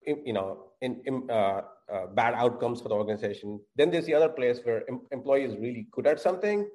You 0.06 0.34
know, 0.34 0.66
in, 0.82 1.00
in 1.06 1.30
uh, 1.30 1.62
uh, 1.92 2.06
bad 2.14 2.34
outcomes 2.34 2.80
for 2.80 2.88
the 2.88 2.94
organization. 2.94 3.60
Then 3.76 3.90
there's 3.90 4.06
the 4.06 4.14
other 4.14 4.28
place 4.28 4.60
where 4.64 4.88
em- 4.88 5.02
employee 5.10 5.44
is 5.44 5.56
really 5.56 5.86
good 5.92 6.06
at 6.06 6.20
something, 6.20 6.68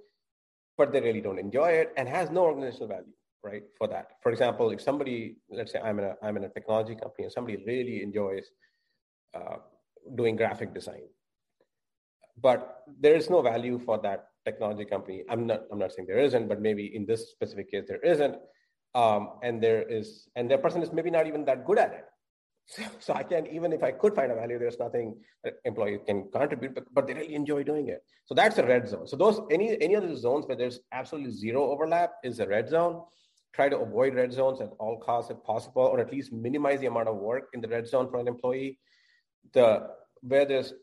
but 0.77 0.91
they 0.91 1.01
really 1.01 1.21
don't 1.21 1.39
enjoy 1.39 1.69
it 1.69 1.93
and 1.97 2.07
has 2.07 2.29
no 2.31 2.41
organizational 2.45 2.87
value, 2.87 3.13
right? 3.43 3.63
For 3.77 3.87
that. 3.87 4.11
For 4.23 4.31
example, 4.31 4.71
if 4.71 4.81
somebody, 4.81 5.37
let's 5.49 5.71
say 5.71 5.79
I'm 5.79 5.99
in 5.99 6.05
a 6.05 6.15
I'm 6.23 6.37
in 6.37 6.43
a 6.43 6.49
technology 6.49 6.95
company 6.95 7.25
and 7.25 7.31
somebody 7.31 7.57
really 7.65 8.01
enjoys 8.01 8.45
uh, 9.35 9.57
doing 10.15 10.35
graphic 10.35 10.73
design, 10.73 11.03
but 12.41 12.83
there 12.99 13.15
is 13.15 13.29
no 13.29 13.41
value 13.41 13.79
for 13.79 13.99
that 13.99 14.27
technology 14.45 14.85
company. 14.85 15.23
I'm 15.29 15.45
not 15.45 15.63
I'm 15.71 15.79
not 15.79 15.91
saying 15.93 16.07
there 16.07 16.19
isn't, 16.19 16.47
but 16.47 16.61
maybe 16.61 16.95
in 16.95 17.05
this 17.05 17.31
specific 17.31 17.71
case 17.71 17.85
there 17.87 18.01
isn't 18.01 18.35
um, 18.95 19.31
and 19.43 19.61
there 19.61 19.81
is 19.81 20.27
and 20.35 20.49
that 20.51 20.61
person 20.61 20.81
is 20.81 20.91
maybe 20.91 21.11
not 21.11 21.27
even 21.27 21.45
that 21.45 21.65
good 21.65 21.77
at 21.77 21.93
it. 21.93 22.05
So, 22.65 22.83
so, 22.99 23.13
i 23.13 23.23
can't 23.23 23.47
even 23.47 23.73
if 23.73 23.81
i 23.81 23.91
could 23.91 24.13
find 24.13 24.31
a 24.31 24.35
value 24.35 24.59
there's 24.59 24.77
nothing 24.77 25.15
employee 25.65 25.99
can 26.05 26.29
contribute 26.29 26.75
but, 26.75 26.85
but 26.93 27.07
they 27.07 27.15
really 27.15 27.33
enjoy 27.33 27.63
doing 27.63 27.87
it. 27.89 28.03
So 28.25 28.35
that's 28.35 28.59
a 28.59 28.65
red 28.65 28.87
zone. 28.87 29.07
So 29.07 29.15
those 29.17 29.41
any 29.49 29.81
any 29.81 29.95
of 29.95 30.17
zones 30.17 30.45
where 30.45 30.55
there's 30.55 30.79
absolutely 30.91 31.31
zero 31.31 31.71
overlap 31.71 32.11
is 32.23 32.39
a 32.39 32.47
red 32.47 32.69
zone. 32.69 33.01
Try 33.53 33.69
to 33.69 33.79
avoid 33.79 34.13
red 34.13 34.31
zones 34.31 34.61
at 34.61 34.69
all 34.79 34.99
costs 34.99 35.31
if 35.31 35.43
possible 35.43 35.81
or 35.81 35.99
at 35.99 36.11
least 36.11 36.31
minimize 36.31 36.79
the 36.79 36.85
amount 36.85 37.07
of 37.07 37.15
work 37.15 37.47
in 37.53 37.61
the 37.61 37.67
red 37.67 37.87
zone 37.87 38.09
for 38.09 38.19
an 38.19 38.27
employee. 38.27 38.79
The 39.53 39.87
where 40.21 40.45
there's 40.45 40.73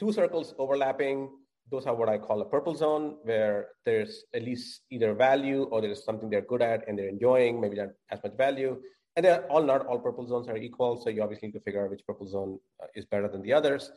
two 0.00 0.12
circles 0.12 0.54
overlapping 0.58 1.28
those 1.70 1.86
are 1.86 1.94
what 1.94 2.08
I 2.08 2.18
call 2.18 2.40
a 2.42 2.44
purple 2.44 2.74
zone, 2.74 3.16
where 3.22 3.68
there's 3.84 4.24
at 4.34 4.42
least 4.42 4.82
either 4.90 5.14
value 5.14 5.64
or 5.64 5.80
there's 5.80 6.04
something 6.04 6.28
they're 6.28 6.42
good 6.42 6.62
at 6.62 6.86
and 6.86 6.98
they're 6.98 7.08
enjoying, 7.08 7.60
maybe 7.60 7.76
not 7.76 7.88
as 8.10 8.22
much 8.22 8.36
value. 8.36 8.80
And 9.16 9.24
they're 9.24 9.44
all 9.46 9.62
not 9.62 9.86
all 9.86 9.98
purple 9.98 10.26
zones 10.26 10.48
are 10.48 10.56
equal. 10.56 11.00
So 11.00 11.08
you 11.08 11.22
obviously 11.22 11.48
need 11.48 11.54
to 11.54 11.60
figure 11.60 11.84
out 11.84 11.90
which 11.90 12.04
purple 12.06 12.26
zone 12.26 12.58
uh, 12.82 12.86
is 12.94 13.04
better 13.04 13.28
than 13.28 13.42
the 13.42 13.52
others 13.52 13.90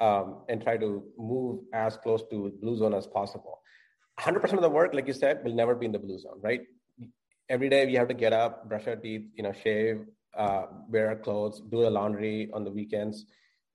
um, 0.00 0.42
and 0.48 0.62
try 0.62 0.76
to 0.76 1.04
move 1.18 1.60
as 1.72 1.96
close 1.96 2.22
to 2.30 2.52
blue 2.60 2.76
zone 2.76 2.94
as 2.94 3.06
possible. 3.06 3.60
100% 4.20 4.52
of 4.52 4.62
the 4.62 4.70
work, 4.70 4.94
like 4.94 5.06
you 5.06 5.12
said, 5.12 5.44
will 5.44 5.54
never 5.54 5.74
be 5.74 5.86
in 5.86 5.92
the 5.92 5.98
blue 5.98 6.18
zone, 6.18 6.40
right? 6.40 6.62
Every 7.48 7.68
day 7.68 7.84
we 7.84 7.94
have 7.94 8.08
to 8.08 8.14
get 8.14 8.32
up, 8.32 8.68
brush 8.68 8.86
our 8.86 8.96
teeth, 8.96 9.26
you 9.34 9.42
know, 9.42 9.52
shave, 9.52 10.06
uh, 10.36 10.62
wear 10.88 11.08
our 11.08 11.16
clothes, 11.16 11.60
do 11.70 11.82
the 11.82 11.90
laundry 11.90 12.48
on 12.54 12.64
the 12.64 12.70
weekends. 12.70 13.26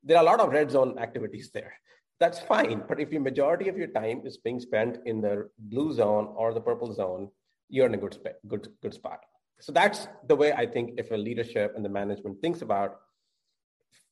There 0.03 0.17
are 0.17 0.24
a 0.24 0.25
lot 0.25 0.39
of 0.39 0.50
red 0.50 0.72
zone 0.72 0.98
activities 0.98 1.51
there 1.53 1.74
that's 2.20 2.40
fine. 2.40 2.84
But 2.88 3.00
if 3.00 3.12
your 3.12 3.22
majority 3.22 3.70
of 3.70 3.78
your 3.78 3.88
time 3.88 4.22
is 4.26 4.38
being 4.38 4.60
spent 4.60 4.98
in 5.06 5.22
the 5.22 5.50
blue 5.58 5.94
zone 5.94 6.34
or 6.36 6.54
the 6.54 6.62
purple 6.62 6.94
zone, 6.94 7.30
you're 7.70 7.86
in 7.86 7.94
a 7.94 7.98
good, 7.98 8.14
sp- 8.20 8.40
good, 8.48 8.68
good 8.82 8.94
spot. 8.94 9.22
So 9.62 9.72
that's 9.72 10.08
the 10.28 10.36
way 10.36 10.54
I 10.54 10.66
think 10.66 10.96
if 10.98 11.12
a 11.12 11.16
leadership 11.16 11.74
and 11.76 11.84
the 11.84 11.90
management 11.90 12.42
thinks 12.42 12.62
about, 12.62 13.00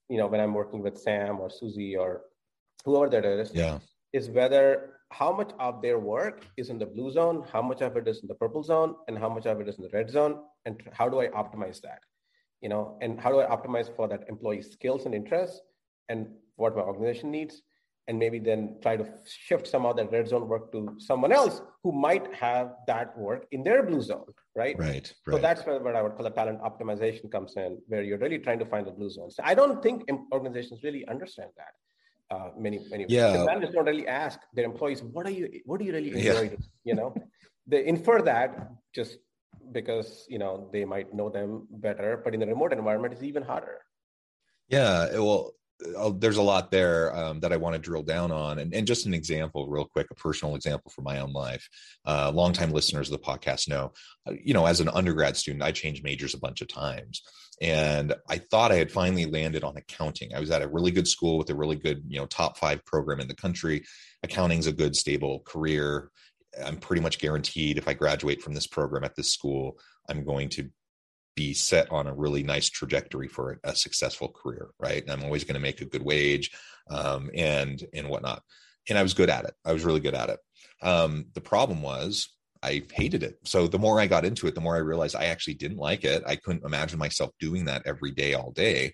you 0.10 0.18
know, 0.18 0.28
when 0.28 0.40
I'm 0.40 0.54
working 0.54 0.82
with 0.82 0.98
Sam 0.98 1.40
or 1.40 1.50
Susie 1.50 1.96
or 1.96 2.22
whoever 2.86 3.10
that 3.10 3.26
is, 3.26 3.52
yeah. 3.54 3.80
is 4.14 4.30
whether 4.30 4.94
how 5.12 5.32
much 5.32 5.52
of 5.60 5.82
their 5.82 6.00
work 6.00 6.46
is 6.58 6.70
in 6.70 6.78
the 6.78 6.86
blue 6.86 7.12
zone, 7.12 7.46
how 7.52 7.62
much 7.62 7.82
of 7.82 7.96
it 7.98 8.08
is 8.08 8.22
in 8.22 8.28
the 8.28 8.36
purple 8.36 8.64
zone, 8.64 8.96
and 9.08 9.18
how 9.18 9.30
much 9.30 9.46
of 9.46 9.60
it 9.62 9.68
is 9.68 9.78
in 9.78 9.84
the 9.84 9.90
red 9.90 10.10
zone, 10.10 10.42
and 10.66 10.82
how 10.92 11.08
do 11.08 11.20
I 11.20 11.28
optimize 11.28 11.82
that? 11.82 12.00
You 12.62 12.70
know, 12.70 12.98
and 13.02 13.20
how 13.20 13.32
do 13.32 13.40
I 13.40 13.46
optimize 13.46 13.94
for 13.96 14.08
that 14.10 14.24
employee 14.28 14.62
skills 14.62 15.06
and 15.06 15.16
interests 15.16 15.62
and 16.10 16.28
what 16.56 16.76
my 16.76 16.82
organization 16.82 17.32
needs 17.32 17.62
and 18.08 18.18
maybe 18.18 18.40
then 18.40 18.78
try 18.82 18.96
to 18.96 19.06
shift 19.26 19.68
some 19.68 19.86
of 19.86 19.98
that 19.98 20.12
red 20.12 20.28
zone 20.28 20.48
work 20.48 20.72
to 20.72 20.96
someone 20.98 21.32
else 21.32 21.62
who 21.84 21.92
might 21.92 22.34
have 22.34 22.76
that 22.88 23.18
work 23.18 23.46
in 23.52 23.64
their 23.64 23.84
blue 23.84 24.02
zone, 24.02 24.26
right? 24.56 24.78
Right. 24.80 24.90
right. 24.90 25.14
So 25.30 25.38
that's 25.38 25.66
where, 25.66 25.80
where 25.80 25.96
I 25.96 26.02
would 26.02 26.16
call 26.16 26.24
the 26.24 26.30
talent 26.30 26.62
optimization 26.62 27.30
comes 27.30 27.56
in, 27.58 27.80
where 27.88 28.04
you're 28.04 28.18
really 28.18 28.40
trying 28.40 28.60
to 28.60 28.66
find 28.66 28.88
the 28.88 28.92
blue 28.92 29.10
zones. 29.10 29.36
I 29.44 29.54
don't 29.54 29.84
think 29.84 30.10
organizations 30.32 30.84
really 30.84 31.06
understand 31.08 31.52
that. 31.58 31.74
Uh, 32.30 32.50
many 32.58 32.86
many 32.90 33.06
yeah. 33.08 33.46
managers 33.46 33.74
don't 33.74 33.86
really 33.86 34.06
ask 34.06 34.38
their 34.54 34.66
employees, 34.66 35.02
"What 35.02 35.26
are 35.26 35.32
you? 35.32 35.62
What 35.64 35.80
do 35.80 35.86
you 35.86 35.94
really 35.94 36.12
enjoy?" 36.12 36.50
Yeah. 36.52 36.58
You 36.84 36.96
know, 36.96 37.16
they 37.68 37.86
infer 37.88 38.22
that 38.24 38.70
just 38.94 39.20
because 39.72 40.26
you 40.28 40.38
know 40.38 40.70
they 40.74 40.84
might 40.84 41.14
know 41.14 41.30
them 41.30 41.68
better, 41.72 42.22
but 42.24 42.34
in 42.34 42.42
the 42.42 42.48
remote 42.48 42.74
environment, 42.74 43.14
it's 43.14 43.24
even 43.24 43.44
harder. 43.44 43.80
Yeah, 44.68 45.18
well, 45.20 45.54
uh, 45.98 46.12
there's 46.18 46.38
a 46.38 46.42
lot 46.42 46.72
there 46.72 47.16
um, 47.16 47.40
that 47.40 47.54
I 47.54 47.58
want 47.58 47.76
to 47.76 47.80
drill 47.80 48.04
down 48.04 48.32
on. 48.32 48.60
And, 48.60 48.74
and, 48.74 48.88
just 48.88 49.06
an 49.06 49.14
example, 49.14 49.68
real 49.70 49.86
quick, 49.86 50.08
a 50.10 50.16
personal 50.16 50.56
example 50.56 50.92
from 50.92 51.04
my 51.04 51.20
own 51.20 51.34
life. 51.34 51.68
Uh, 52.06 52.32
longtime 52.34 52.72
listeners 52.72 53.12
of 53.12 53.20
the 53.20 53.26
podcast 53.26 53.70
know, 53.70 53.92
uh, 54.28 54.34
you 54.44 54.54
know, 54.54 54.66
as 54.66 54.80
an 54.80 54.90
undergrad 54.90 55.38
student, 55.38 55.64
I 55.64 55.72
changed 55.72 56.04
majors 56.04 56.34
a 56.34 56.40
bunch 56.40 56.62
of 56.62 56.68
times. 56.68 57.22
And 57.62 58.14
I 58.30 58.38
thought 58.38 58.72
I 58.72 58.76
had 58.76 58.92
finally 58.92 59.26
landed 59.26 59.64
on 59.64 59.78
accounting. 59.78 60.34
I 60.34 60.40
was 60.40 60.52
at 60.52 60.62
a 60.62 60.68
really 60.68 60.92
good 60.92 61.08
school 61.08 61.38
with 61.38 61.50
a 61.50 61.56
really 61.56 61.76
good, 61.76 62.04
you 62.08 62.20
know, 62.20 62.26
top 62.26 62.58
five 62.58 62.84
program 62.86 63.20
in 63.20 63.28
the 63.28 63.36
country. 63.36 63.84
Accounting's 64.24 64.68
a 64.68 64.74
good, 64.74 64.96
stable 64.96 65.42
career. 65.42 66.10
I'm 66.64 66.78
pretty 66.78 67.02
much 67.02 67.20
guaranteed 67.20 67.78
if 67.78 67.88
I 67.88 67.94
graduate 67.94 68.42
from 68.42 68.54
this 68.54 68.68
program 68.68 69.04
at 69.04 69.16
this 69.16 69.32
school, 69.32 69.78
I'm 70.10 70.24
going 70.24 70.50
to 70.50 70.70
be 71.38 71.54
set 71.54 71.90
on 71.92 72.08
a 72.08 72.14
really 72.14 72.42
nice 72.42 72.68
trajectory 72.68 73.28
for 73.28 73.60
a 73.64 73.76
successful 73.76 74.28
career, 74.30 74.72
right? 74.80 75.04
And 75.04 75.12
I'm 75.12 75.24
always 75.24 75.44
going 75.44 75.54
to 75.54 75.62
make 75.62 75.80
a 75.80 75.86
good 75.86 76.02
wage 76.02 76.52
um, 76.90 77.30
and 77.34 77.82
and 77.94 78.10
whatnot. 78.10 78.42
And 78.90 78.98
I 78.98 79.04
was 79.04 79.14
good 79.14 79.30
at 79.30 79.46
it. 79.46 79.54
I 79.64 79.72
was 79.72 79.86
really 79.86 80.00
good 80.00 80.16
at 80.16 80.30
it. 80.30 80.40
Um, 80.82 81.28
the 81.36 81.42
problem 81.42 81.82
was 81.82 82.28
I 82.64 82.84
hated 82.92 83.22
it. 83.22 83.36
So 83.46 83.68
the 83.68 83.78
more 83.78 84.00
I 84.00 84.08
got 84.08 84.26
into 84.26 84.48
it, 84.48 84.56
the 84.56 84.62
more 84.62 84.76
I 84.76 84.80
realized 84.80 85.16
I 85.16 85.26
actually 85.26 85.54
didn't 85.54 85.78
like 85.78 86.04
it. 86.04 86.24
I 86.26 86.38
couldn't 86.38 86.66
imagine 86.66 86.98
myself 86.98 87.32
doing 87.40 87.66
that 87.66 87.84
every 87.86 88.12
day, 88.12 88.34
all 88.34 88.52
day. 88.52 88.94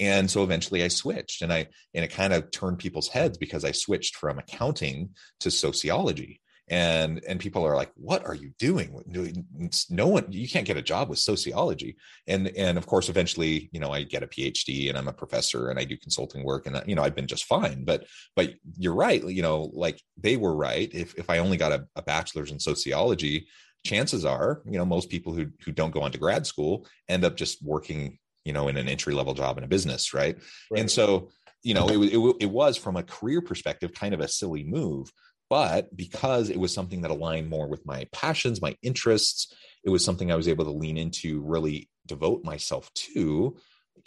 And 0.00 0.28
so 0.28 0.42
eventually 0.42 0.82
I 0.82 0.88
switched 0.88 1.40
and 1.40 1.52
I 1.52 1.68
and 1.94 2.04
it 2.04 2.08
kind 2.08 2.32
of 2.32 2.50
turned 2.50 2.78
people's 2.78 3.08
heads 3.08 3.38
because 3.38 3.64
I 3.64 3.70
switched 3.70 4.16
from 4.16 4.38
accounting 4.38 5.10
to 5.40 5.50
sociology 5.50 6.40
and 6.68 7.22
and 7.28 7.38
people 7.38 7.64
are 7.64 7.76
like 7.76 7.92
what 7.94 8.26
are 8.26 8.34
you 8.34 8.50
doing? 8.58 9.44
No 9.88 10.08
one 10.08 10.26
you 10.30 10.48
can't 10.48 10.66
get 10.66 10.76
a 10.76 10.82
job 10.82 11.08
with 11.08 11.18
sociology. 11.18 11.96
And 12.26 12.48
and 12.56 12.76
of 12.76 12.86
course 12.86 13.08
eventually 13.08 13.68
you 13.72 13.80
know 13.80 13.92
i 13.92 14.02
get 14.02 14.22
a 14.22 14.26
phd 14.26 14.88
and 14.88 14.98
i'm 14.98 15.08
a 15.08 15.12
professor 15.12 15.70
and 15.70 15.78
i 15.78 15.84
do 15.84 15.96
consulting 15.96 16.44
work 16.44 16.66
and 16.66 16.82
you 16.86 16.94
know 16.94 17.02
i've 17.02 17.14
been 17.14 17.26
just 17.26 17.44
fine. 17.44 17.84
But 17.84 18.06
but 18.34 18.54
you're 18.76 18.94
right 18.94 19.22
you 19.26 19.42
know 19.42 19.70
like 19.72 20.00
they 20.16 20.36
were 20.36 20.54
right. 20.54 20.90
If 20.92 21.14
if 21.14 21.30
i 21.30 21.38
only 21.38 21.56
got 21.56 21.72
a, 21.72 21.86
a 21.94 22.02
bachelor's 22.02 22.50
in 22.50 22.58
sociology 22.58 23.46
chances 23.84 24.24
are 24.24 24.62
you 24.64 24.78
know 24.78 24.84
most 24.84 25.08
people 25.08 25.32
who 25.32 25.46
who 25.64 25.70
don't 25.70 25.92
go 25.92 26.02
on 26.02 26.10
to 26.10 26.18
grad 26.18 26.44
school 26.44 26.86
end 27.08 27.24
up 27.24 27.36
just 27.36 27.62
working 27.62 28.18
you 28.44 28.52
know 28.52 28.68
in 28.68 28.76
an 28.76 28.88
entry 28.88 29.14
level 29.14 29.34
job 29.34 29.58
in 29.58 29.64
a 29.64 29.68
business 29.68 30.12
right, 30.12 30.36
right. 30.70 30.80
and 30.80 30.90
so 30.90 31.30
you 31.62 31.74
know 31.74 31.88
it, 31.88 31.98
it, 31.98 32.36
it 32.40 32.50
was 32.50 32.76
from 32.76 32.96
a 32.96 33.02
career 33.02 33.40
perspective 33.40 33.92
kind 33.92 34.12
of 34.12 34.20
a 34.20 34.28
silly 34.28 34.64
move 34.64 35.10
but 35.48 35.94
because 35.96 36.50
it 36.50 36.58
was 36.58 36.74
something 36.74 37.02
that 37.02 37.10
aligned 37.10 37.48
more 37.48 37.68
with 37.68 37.84
my 37.86 38.06
passions, 38.12 38.62
my 38.62 38.76
interests, 38.82 39.54
it 39.84 39.90
was 39.90 40.04
something 40.04 40.30
I 40.30 40.36
was 40.36 40.48
able 40.48 40.64
to 40.64 40.70
lean 40.70 40.98
into, 40.98 41.40
really 41.42 41.88
devote 42.06 42.44
myself 42.44 42.92
to. 42.94 43.56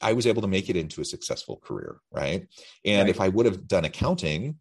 I 0.01 0.13
was 0.13 0.27
able 0.27 0.41
to 0.41 0.47
make 0.47 0.69
it 0.69 0.75
into 0.75 1.01
a 1.01 1.05
successful 1.05 1.57
career, 1.57 1.97
right? 2.11 2.47
And 2.85 3.07
right. 3.07 3.09
if 3.09 3.21
I 3.21 3.29
would 3.29 3.45
have 3.45 3.67
done 3.67 3.85
accounting, 3.85 4.57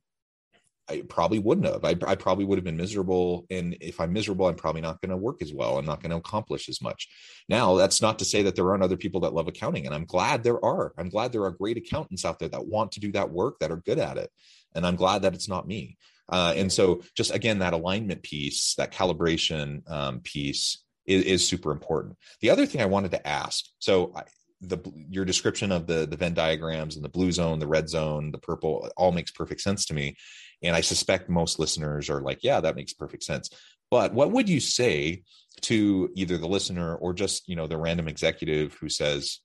I 0.91 1.03
probably 1.09 1.39
wouldn't 1.39 1.67
have. 1.67 1.85
I, 1.85 1.97
I, 2.07 2.15
probably 2.15 2.47
would 2.47 2.57
have 2.57 2.65
been 2.65 2.77
miserable. 2.77 3.47
And 3.51 3.77
if 3.81 4.01
I'm 4.01 4.13
miserable, 4.13 4.47
I'm 4.47 4.55
probably 4.55 4.81
not 4.81 5.01
going 5.03 5.11
to 5.11 5.17
work 5.17 5.43
as 5.43 5.53
well. 5.53 5.77
I'm 5.77 5.85
not 5.85 6.01
going 6.01 6.11
to 6.11 6.17
accomplish 6.17 6.69
as 6.69 6.81
much. 6.81 7.09
Now, 7.49 7.75
that's 7.77 8.01
not 8.01 8.19
to 8.21 8.25
say 8.25 8.43
that 8.45 8.57
there 8.57 8.69
aren't 8.71 8.83
other 8.83 8.97
people 8.97 9.21
that 9.21 9.35
love 9.35 9.49
accounting. 9.49 9.85
And 9.85 9.95
I'm 9.95 10.07
glad 10.07 10.43
there 10.43 10.65
are. 10.65 10.95
I'm 10.97 11.11
glad 11.11 11.31
there 11.31 11.45
are 11.45 11.51
great 11.51 11.77
accountants 11.77 12.25
out 12.25 12.39
there 12.39 12.49
that 12.49 12.67
want 12.67 12.93
to 12.93 13.01
do 13.01 13.13
that 13.13 13.31
work, 13.31 13.59
that 13.59 13.71
are 13.71 13.77
good 13.77 13.99
at 13.99 14.17
it. 14.17 14.31
And 14.75 14.87
I'm 14.87 14.97
glad 14.97 15.23
that 15.23 15.35
it's 15.35 15.49
not 15.49 15.69
me. 15.69 15.99
Uh, 16.29 16.53
and 16.57 16.73
so, 16.73 17.03
just 17.17 17.35
again, 17.35 17.61
that 17.61 17.73
alignment 17.73 18.23
piece, 18.23 18.75
that 18.77 18.93
calibration 18.93 19.89
um, 19.91 20.21
piece 20.21 20.85
is, 21.07 21.25
is, 21.25 21.49
super 21.49 21.73
important. 21.73 22.17
The 22.41 22.51
other 22.51 22.67
thing 22.67 22.83
I 22.83 22.87
wanted 22.87 23.13
to 23.13 23.27
ask 23.27 23.65
so, 23.79 24.13
I, 24.15 24.25
the 24.61 24.79
your 25.09 25.25
description 25.25 25.73
of 25.73 25.87
the 25.87 26.07
the 26.07 26.17
Venn 26.17 26.35
diagrams 26.35 26.97
and 26.97 27.05
the 27.05 27.09
blue 27.09 27.33
zone, 27.33 27.59
the 27.59 27.67
red 27.67 27.89
zone, 27.89 28.31
the 28.33 28.39
purple, 28.39 28.91
all 28.97 29.13
makes 29.13 29.31
perfect 29.31 29.61
sense 29.61 29.87
to 29.87 29.95
me. 29.95 30.17
And 30.63 30.75
I 30.75 30.81
suspect 30.81 31.29
most 31.29 31.59
listeners 31.59 32.11
are 32.11 32.21
like, 32.21 32.41
yeah, 32.43 32.61
that 32.61 32.77
makes 32.77 32.93
perfect 32.93 33.23
sense. 33.23 33.51
But 33.91 34.13
what 34.13 34.33
would 34.33 34.49
you 34.49 34.61
say 34.61 35.23
to 35.63 36.11
either 36.15 36.39
the 36.39 36.49
listener 36.49 36.97
or 36.97 37.15
just 37.15 37.49
you 37.49 37.57
know 37.57 37.67
the 37.67 37.79
random 37.79 38.09
executive 38.09 38.75
who 38.75 38.89
says, 38.89 39.41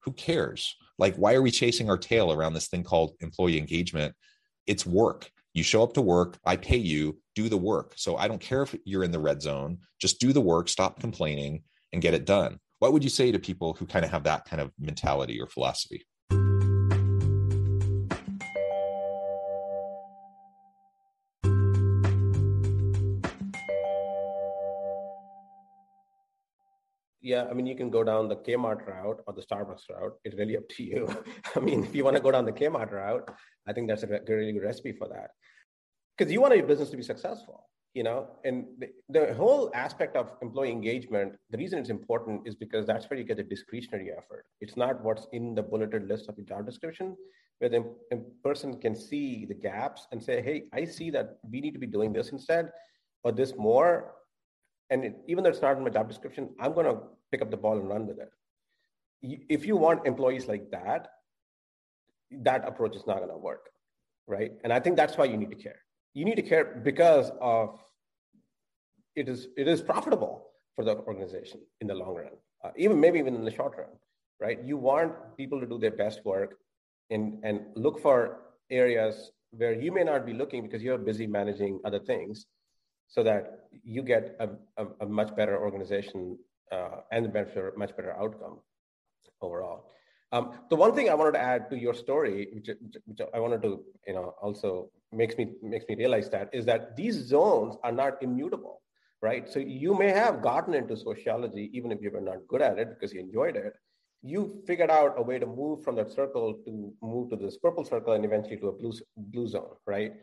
who 0.00 0.12
cares? 0.12 0.76
Like, 0.98 1.16
why 1.16 1.34
are 1.34 1.42
we 1.42 1.50
chasing 1.50 1.90
our 1.90 1.98
tail 1.98 2.32
around 2.32 2.54
this 2.54 2.68
thing 2.68 2.84
called 2.84 3.16
employee 3.20 3.58
engagement? 3.58 4.14
It's 4.66 4.86
work 4.86 5.30
you 5.54 5.62
show 5.62 5.82
up 5.82 5.94
to 5.94 6.02
work, 6.02 6.38
I 6.44 6.56
pay 6.56 6.76
you, 6.76 7.18
do 7.34 7.48
the 7.48 7.56
work. 7.56 7.94
So 7.96 8.16
I 8.16 8.28
don't 8.28 8.40
care 8.40 8.62
if 8.62 8.74
you're 8.84 9.04
in 9.04 9.12
the 9.12 9.20
red 9.20 9.40
zone, 9.40 9.78
just 10.00 10.20
do 10.20 10.32
the 10.32 10.40
work, 10.40 10.68
stop 10.68 11.00
complaining, 11.00 11.62
and 11.92 12.02
get 12.02 12.14
it 12.14 12.26
done. 12.26 12.58
What 12.80 12.92
would 12.92 13.04
you 13.04 13.10
say 13.10 13.32
to 13.32 13.38
people 13.38 13.74
who 13.74 13.86
kind 13.86 14.04
of 14.04 14.10
have 14.10 14.24
that 14.24 14.44
kind 14.44 14.60
of 14.60 14.72
mentality 14.78 15.40
or 15.40 15.46
philosophy? 15.46 16.04
Yeah, 27.24 27.46
I 27.50 27.54
mean, 27.54 27.64
you 27.64 27.74
can 27.74 27.88
go 27.88 28.04
down 28.04 28.28
the 28.28 28.36
Kmart 28.36 28.86
route 28.86 29.20
or 29.26 29.32
the 29.32 29.40
Starbucks 29.40 29.88
route. 29.90 30.12
It's 30.24 30.36
really 30.36 30.58
up 30.58 30.68
to 30.76 30.82
you. 30.84 31.08
I 31.56 31.60
mean, 31.60 31.82
if 31.82 31.94
you 31.94 32.04
want 32.04 32.16
to 32.16 32.22
go 32.22 32.30
down 32.30 32.44
the 32.44 32.52
Kmart 32.52 32.92
route, 32.92 33.26
I 33.66 33.72
think 33.72 33.88
that's 33.88 34.02
a 34.02 34.06
really 34.06 34.52
good 34.52 34.62
recipe 34.62 34.92
for 34.92 35.08
that. 35.08 35.30
Because 36.16 36.30
you 36.30 36.42
want 36.42 36.54
your 36.54 36.66
business 36.66 36.90
to 36.90 36.98
be 36.98 37.02
successful, 37.02 37.66
you 37.94 38.02
know, 38.02 38.28
and 38.44 38.66
the, 38.78 38.88
the, 39.08 39.32
whole 39.34 39.70
aspect 39.74 40.16
of 40.16 40.32
employee 40.42 40.70
engagement, 40.70 41.32
the 41.48 41.56
reason 41.56 41.78
it's 41.78 41.88
important 41.88 42.46
is 42.46 42.54
because 42.54 42.86
that's 42.86 43.08
where 43.08 43.18
you 43.18 43.24
get 43.24 43.38
the 43.38 43.42
discretionary 43.42 44.10
effort. 44.12 44.44
It's 44.60 44.76
not 44.76 45.02
what's 45.02 45.26
in 45.32 45.54
the 45.54 45.62
bulleted 45.62 46.06
list 46.06 46.28
of 46.28 46.36
the 46.36 46.42
job 46.42 46.66
description, 46.66 47.16
where 47.58 47.70
the 47.70 47.90
person 48.44 48.78
can 48.78 48.94
see 48.94 49.46
the 49.46 49.54
gaps 49.54 50.06
and 50.12 50.22
say, 50.22 50.42
hey, 50.42 50.64
I 50.74 50.84
see 50.84 51.08
that 51.12 51.38
we 51.50 51.62
need 51.62 51.72
to 51.72 51.80
be 51.80 51.86
doing 51.86 52.12
this 52.12 52.32
instead, 52.32 52.70
or 53.22 53.32
this 53.32 53.54
more, 53.56 54.12
and 54.90 55.04
it, 55.04 55.16
even 55.26 55.44
though 55.44 55.50
it's 55.50 55.62
not 55.62 55.76
in 55.76 55.84
my 55.84 55.90
job 55.90 56.08
description, 56.08 56.50
I'm 56.60 56.72
going 56.72 56.86
to 56.86 57.00
pick 57.30 57.42
up 57.42 57.50
the 57.50 57.56
ball 57.56 57.78
and 57.78 57.88
run 57.88 58.06
with 58.06 58.18
it. 58.18 58.30
If 59.48 59.66
you 59.66 59.76
want 59.76 60.06
employees 60.06 60.46
like 60.46 60.70
that, 60.70 61.08
that 62.30 62.66
approach 62.66 62.94
is 62.94 63.06
not 63.06 63.18
going 63.18 63.30
to 63.30 63.36
work, 63.36 63.70
right? 64.26 64.52
And 64.62 64.72
I 64.72 64.80
think 64.80 64.96
that's 64.96 65.16
why 65.16 65.24
you 65.24 65.36
need 65.36 65.50
to 65.50 65.56
care. 65.56 65.80
You 66.12 66.24
need 66.24 66.36
to 66.36 66.42
care 66.42 66.80
because 66.84 67.30
of 67.40 67.80
it 69.16 69.28
is 69.28 69.48
it 69.56 69.68
is 69.68 69.80
profitable 69.80 70.50
for 70.74 70.84
the 70.84 70.96
organization 70.96 71.60
in 71.80 71.86
the 71.86 71.94
long 71.94 72.16
run, 72.16 72.32
uh, 72.64 72.70
even 72.76 73.00
maybe 73.00 73.18
even 73.18 73.34
in 73.34 73.44
the 73.44 73.50
short 73.50 73.74
run, 73.78 73.88
right? 74.40 74.58
You 74.62 74.76
want 74.76 75.36
people 75.36 75.60
to 75.60 75.66
do 75.66 75.78
their 75.78 75.92
best 75.92 76.24
work 76.24 76.58
and 77.10 77.38
and 77.44 77.60
look 77.76 78.00
for 78.00 78.40
areas 78.70 79.32
where 79.50 79.72
you 79.72 79.92
may 79.92 80.04
not 80.04 80.26
be 80.26 80.32
looking 80.32 80.62
because 80.62 80.82
you're 80.82 80.98
busy 80.98 81.26
managing 81.26 81.80
other 81.84 82.00
things 82.00 82.46
so 83.08 83.22
that 83.22 83.68
you 83.82 84.02
get 84.02 84.36
a, 84.40 84.48
a, 84.76 84.86
a 85.00 85.06
much 85.06 85.34
better 85.36 85.58
organization 85.58 86.38
uh, 86.72 87.00
and 87.12 87.26
a 87.26 87.28
better, 87.28 87.72
much 87.76 87.96
better 87.96 88.12
outcome 88.16 88.58
overall. 89.40 89.90
Um, 90.32 90.50
the 90.68 90.76
one 90.76 90.94
thing 90.94 91.08
I 91.08 91.14
wanted 91.14 91.32
to 91.32 91.40
add 91.40 91.70
to 91.70 91.78
your 91.78 91.94
story, 91.94 92.48
which, 92.52 92.68
which 93.04 93.20
I 93.32 93.38
wanted 93.38 93.62
to, 93.62 93.84
you 94.06 94.14
know, 94.14 94.34
also 94.42 94.90
makes 95.12 95.36
me 95.36 95.52
makes 95.62 95.84
me 95.88 95.94
realize 95.94 96.28
that 96.30 96.50
is 96.52 96.64
that 96.66 96.96
these 96.96 97.14
zones 97.14 97.76
are 97.84 97.92
not 97.92 98.20
immutable, 98.20 98.82
right? 99.22 99.48
So 99.48 99.60
you 99.60 99.94
may 99.96 100.10
have 100.10 100.42
gotten 100.42 100.74
into 100.74 100.96
sociology 100.96 101.70
even 101.72 101.92
if 101.92 102.02
you 102.02 102.10
were 102.10 102.20
not 102.20 102.38
good 102.48 102.62
at 102.62 102.78
it 102.78 102.88
because 102.90 103.12
you 103.14 103.20
enjoyed 103.20 103.56
it. 103.56 103.74
You 104.22 104.62
figured 104.66 104.90
out 104.90 105.14
a 105.18 105.22
way 105.22 105.38
to 105.38 105.46
move 105.46 105.84
from 105.84 105.94
that 105.96 106.10
circle 106.10 106.54
to 106.64 106.92
move 107.00 107.30
to 107.30 107.36
this 107.36 107.58
purple 107.58 107.84
circle 107.84 108.14
and 108.14 108.24
eventually 108.24 108.56
to 108.56 108.68
a 108.68 108.72
blue 108.72 108.92
blue 109.16 109.46
zone, 109.46 109.76
right? 109.86 110.14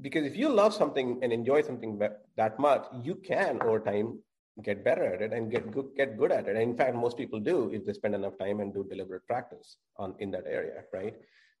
Because 0.00 0.24
if 0.24 0.36
you 0.36 0.48
love 0.48 0.74
something 0.74 1.18
and 1.22 1.32
enjoy 1.32 1.62
something 1.62 1.98
that 2.36 2.58
much, 2.58 2.86
you 3.02 3.14
can 3.14 3.60
over 3.62 3.80
time 3.80 4.18
get 4.62 4.84
better 4.84 5.04
at 5.04 5.20
it 5.20 5.32
and 5.32 5.50
get 5.50 5.70
good, 5.72 5.88
get 5.96 6.16
good 6.16 6.30
at 6.30 6.46
it. 6.46 6.56
And 6.56 6.62
in 6.62 6.76
fact, 6.76 6.94
most 6.94 7.16
people 7.16 7.40
do 7.40 7.70
if 7.72 7.84
they 7.84 7.92
spend 7.92 8.14
enough 8.14 8.38
time 8.38 8.60
and 8.60 8.72
do 8.72 8.86
deliberate 8.88 9.26
practice 9.26 9.78
on 9.96 10.14
in 10.18 10.30
that 10.30 10.44
area, 10.46 10.84
right? 10.92 11.14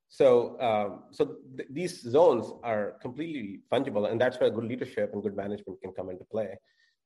So, 0.08 0.60
um, 0.60 1.04
so 1.10 1.36
th- 1.56 1.68
these 1.72 2.02
zones 2.02 2.52
are 2.62 2.92
completely 3.02 3.60
fungible, 3.72 4.10
and 4.10 4.20
that's 4.20 4.38
where 4.38 4.50
good 4.50 4.64
leadership 4.64 5.12
and 5.12 5.22
good 5.22 5.34
management 5.34 5.80
can 5.80 5.92
come 5.92 6.10
into 6.10 6.24
play 6.24 6.56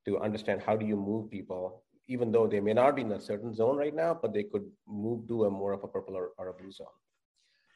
to 0.06 0.18
understand 0.18 0.60
how 0.60 0.76
do 0.76 0.84
you 0.84 0.96
move 0.96 1.30
people, 1.30 1.84
even 2.06 2.32
though 2.32 2.46
they 2.46 2.60
may 2.60 2.74
not 2.74 2.96
be 2.96 3.02
in 3.02 3.12
a 3.12 3.20
certain 3.20 3.54
zone 3.54 3.76
right 3.76 3.94
now, 3.94 4.18
but 4.20 4.34
they 4.34 4.42
could 4.42 4.66
move 4.86 5.26
to 5.28 5.44
a 5.44 5.50
more 5.50 5.72
of 5.72 5.84
a 5.84 5.88
purple 5.88 6.16
or, 6.16 6.30
or 6.36 6.48
a 6.48 6.52
blue 6.52 6.70
zone. 6.70 6.86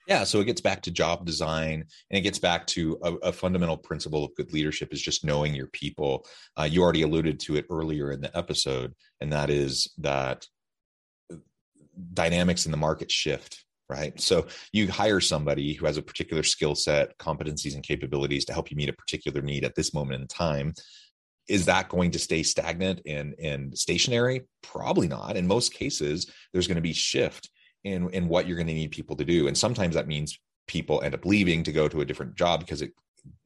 Yeah, 0.08 0.24
so 0.24 0.40
it 0.40 0.46
gets 0.46 0.60
back 0.60 0.82
to 0.82 0.90
job 0.90 1.24
design 1.24 1.84
and 2.10 2.18
it 2.18 2.22
gets 2.22 2.38
back 2.38 2.66
to 2.68 2.98
a, 3.02 3.12
a 3.28 3.32
fundamental 3.32 3.76
principle 3.76 4.24
of 4.24 4.34
good 4.34 4.52
leadership 4.52 4.92
is 4.92 5.00
just 5.00 5.24
knowing 5.24 5.54
your 5.54 5.68
people. 5.68 6.26
Uh, 6.58 6.64
you 6.64 6.82
already 6.82 7.02
alluded 7.02 7.38
to 7.40 7.56
it 7.56 7.66
earlier 7.70 8.10
in 8.10 8.20
the 8.20 8.36
episode, 8.36 8.94
and 9.20 9.32
that 9.32 9.48
is 9.48 9.92
that 9.98 10.46
dynamics 12.14 12.66
in 12.66 12.72
the 12.72 12.78
market 12.78 13.10
shift 13.10 13.64
right? 13.92 14.18
So 14.18 14.46
you 14.72 14.90
hire 14.90 15.20
somebody 15.20 15.74
who 15.74 15.84
has 15.84 15.98
a 15.98 16.02
particular 16.02 16.42
skill 16.42 16.74
set, 16.74 17.16
competencies, 17.18 17.74
and 17.74 17.82
capabilities 17.82 18.46
to 18.46 18.52
help 18.52 18.70
you 18.70 18.76
meet 18.76 18.88
a 18.88 18.94
particular 18.94 19.42
need 19.42 19.64
at 19.64 19.74
this 19.74 19.92
moment 19.92 20.20
in 20.20 20.26
time. 20.28 20.72
Is 21.48 21.66
that 21.66 21.90
going 21.90 22.12
to 22.12 22.18
stay 22.18 22.42
stagnant 22.42 23.02
and, 23.06 23.34
and 23.38 23.76
stationary? 23.76 24.42
Probably 24.62 25.08
not. 25.08 25.36
In 25.36 25.46
most 25.46 25.74
cases, 25.74 26.30
there's 26.52 26.66
going 26.66 26.76
to 26.76 26.80
be 26.80 26.94
shift 26.94 27.50
in, 27.84 28.08
in 28.10 28.28
what 28.28 28.46
you're 28.46 28.56
going 28.56 28.66
to 28.66 28.74
need 28.74 28.90
people 28.90 29.16
to 29.16 29.24
do. 29.24 29.48
And 29.48 29.56
sometimes 29.56 29.94
that 29.94 30.08
means 30.08 30.38
people 30.66 31.02
end 31.02 31.14
up 31.14 31.24
leaving 31.24 31.62
to 31.64 31.72
go 31.72 31.88
to 31.88 32.00
a 32.00 32.04
different 32.04 32.36
job 32.36 32.60
because 32.60 32.82
it 32.82 32.92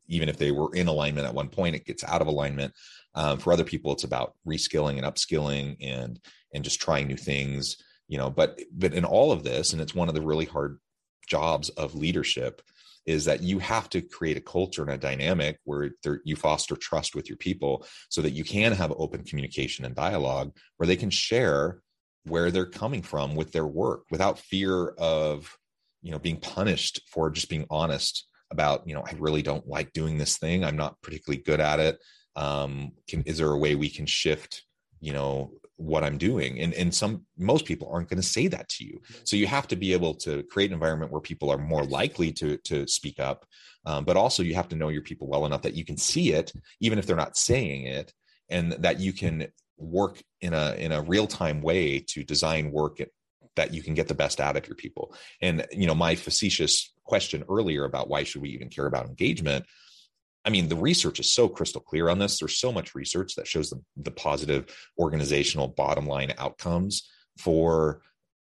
even 0.09 0.29
if 0.29 0.37
they 0.37 0.53
were 0.53 0.73
in 0.73 0.87
alignment 0.87 1.27
at 1.27 1.35
one 1.35 1.49
point, 1.49 1.75
it 1.75 1.85
gets 1.85 2.05
out 2.05 2.21
of 2.21 2.29
alignment. 2.29 2.73
Um, 3.17 3.39
for 3.39 3.53
other 3.53 3.65
people, 3.65 3.91
it's 3.91 4.05
about 4.05 4.35
reskilling 4.47 4.99
and 4.99 5.03
upskilling 5.03 5.77
and 5.81 6.21
and 6.55 6.63
just 6.63 6.81
trying 6.81 7.09
new 7.09 7.17
things 7.17 7.77
you 8.09 8.19
know 8.19 8.31
but 8.31 8.61
but 8.73 8.95
in 8.95 9.05
all 9.05 9.33
of 9.33 9.43
this 9.43 9.73
and 9.73 9.83
it's 9.83 9.95
one 9.95 10.09
of 10.09 10.15
the 10.15 10.23
really 10.23 10.45
hard 10.45 10.79
jobs 11.27 11.69
of 11.71 11.95
leadership 11.95 12.63
is 13.05 13.25
that 13.25 13.43
you 13.43 13.61
have 13.61 13.89
to 13.89 14.03
create 14.03 14.37
a 14.37 14.41
culture 14.41 14.83
and 14.83 14.91
a 14.91 14.99
dynamic 14.99 15.59
where 15.63 15.91
there, 16.03 16.21
you 16.25 16.35
foster 16.35 16.75
trust 16.75 17.15
with 17.15 17.29
your 17.29 17.37
people 17.37 17.87
so 18.09 18.21
that 18.21 18.33
you 18.33 18.43
can 18.43 18.73
have 18.73 18.93
open 18.97 19.23
communication 19.23 19.85
and 19.85 19.95
dialogue 19.95 20.53
where 20.77 20.89
they 20.89 20.97
can 20.97 21.11
share 21.11 21.83
where 22.29 22.51
they're 22.51 22.67
coming 22.67 23.03
from 23.03 23.35
with 23.35 23.53
their 23.53 23.67
work 23.67 24.05
without 24.11 24.39
fear 24.39 24.89
of 24.99 25.57
you 26.03 26.11
know 26.11 26.19
being 26.19 26.39
punished 26.39 27.01
for 27.11 27.31
just 27.31 27.49
being 27.49 27.67
honest 27.71 28.27
about 28.51 28.87
you 28.87 28.95
know 28.95 29.03
i 29.07 29.15
really 29.19 29.43
don't 29.43 29.67
like 29.67 29.93
doing 29.93 30.19
this 30.19 30.39
thing. 30.39 30.65
I'm 30.65 30.77
not 30.77 31.01
particularly 31.03 31.43
good 31.43 31.61
at 31.61 31.81
it. 31.81 31.99
Um, 32.37 32.93
can, 33.09 33.23
is 33.23 33.39
there 33.39 33.51
a 33.51 33.59
way 33.59 33.75
we 33.75 33.89
can 33.89 34.07
shift 34.07 34.65
you 35.01 35.13
know 35.13 35.53
what 35.77 36.05
i'm 36.05 36.19
doing? 36.19 36.61
And 36.61 36.73
and 36.75 36.95
some 36.95 37.27
most 37.37 37.65
people 37.65 37.91
aren't 37.93 38.09
going 38.09 38.21
to 38.21 38.27
say 38.27 38.47
that 38.49 38.69
to 38.71 38.85
you. 38.85 39.01
So 39.25 39.37
you 39.37 39.47
have 39.47 39.69
to 39.69 39.77
be 39.77 39.93
able 39.93 40.15
to 40.15 40.43
create 40.45 40.71
an 40.71 40.75
environment 40.75 41.13
where 41.13 41.21
people 41.21 41.51
are 41.51 41.59
more 41.59 41.85
likely 41.85 42.33
to 42.33 42.57
to 42.59 42.87
speak 42.87 43.21
up 43.21 43.47
um, 43.87 44.05
but 44.05 44.17
also 44.17 44.43
you 44.43 44.55
have 44.55 44.69
to 44.69 44.77
know 44.77 44.89
your 44.89 45.03
people 45.03 45.29
well 45.29 45.47
enough 45.47 45.63
that 45.63 45.75
you 45.75 45.85
can 45.85 45.97
see 45.97 46.33
it 46.33 46.53
even 46.81 46.99
if 46.99 47.07
they're 47.07 47.17
not 47.17 47.37
saying 47.37 47.85
it 47.85 48.13
and 48.51 48.73
that 48.73 49.01
you 49.01 49.13
can 49.13 49.47
work 49.79 50.23
in 50.41 50.55
a 50.55 50.75
in 50.75 50.93
a 50.93 51.03
real 51.03 51.27
time 51.27 51.61
way 51.63 52.01
to 52.01 52.25
design 52.25 52.71
work 52.73 52.99
that 53.57 53.73
you 53.73 53.83
can 53.83 53.95
get 53.95 54.09
the 54.09 54.15
best 54.15 54.41
out 54.41 54.57
of 54.57 54.67
your 54.67 54.77
people 54.77 55.15
and 55.41 55.67
you 55.73 55.87
know 55.87 55.95
my 55.95 56.15
facetious 56.15 56.93
question 57.05 57.45
earlier 57.49 57.85
about 57.85 58.09
why 58.09 58.23
should 58.23 58.43
we 58.43 58.51
even 58.51 58.69
care 58.69 58.87
about 58.87 59.07
engagement 59.07 59.65
I 60.47 60.49
mean, 60.49 60.69
the 60.69 60.77
research 60.77 61.19
is 61.19 61.35
so 61.35 61.49
crystal 61.49 61.81
clear 61.81 62.09
on 62.09 62.21
this. 62.21 62.39
There's 62.39 62.57
so 62.57 62.71
much 62.71 62.95
research 62.95 63.35
that 63.35 63.49
shows 63.49 63.69
the, 63.69 63.83
the 63.97 64.13
positive 64.13 64.73
organizational 64.97 65.67
bottom 65.67 66.07
line 66.07 66.33
outcomes 66.39 67.11
for 67.37 68.01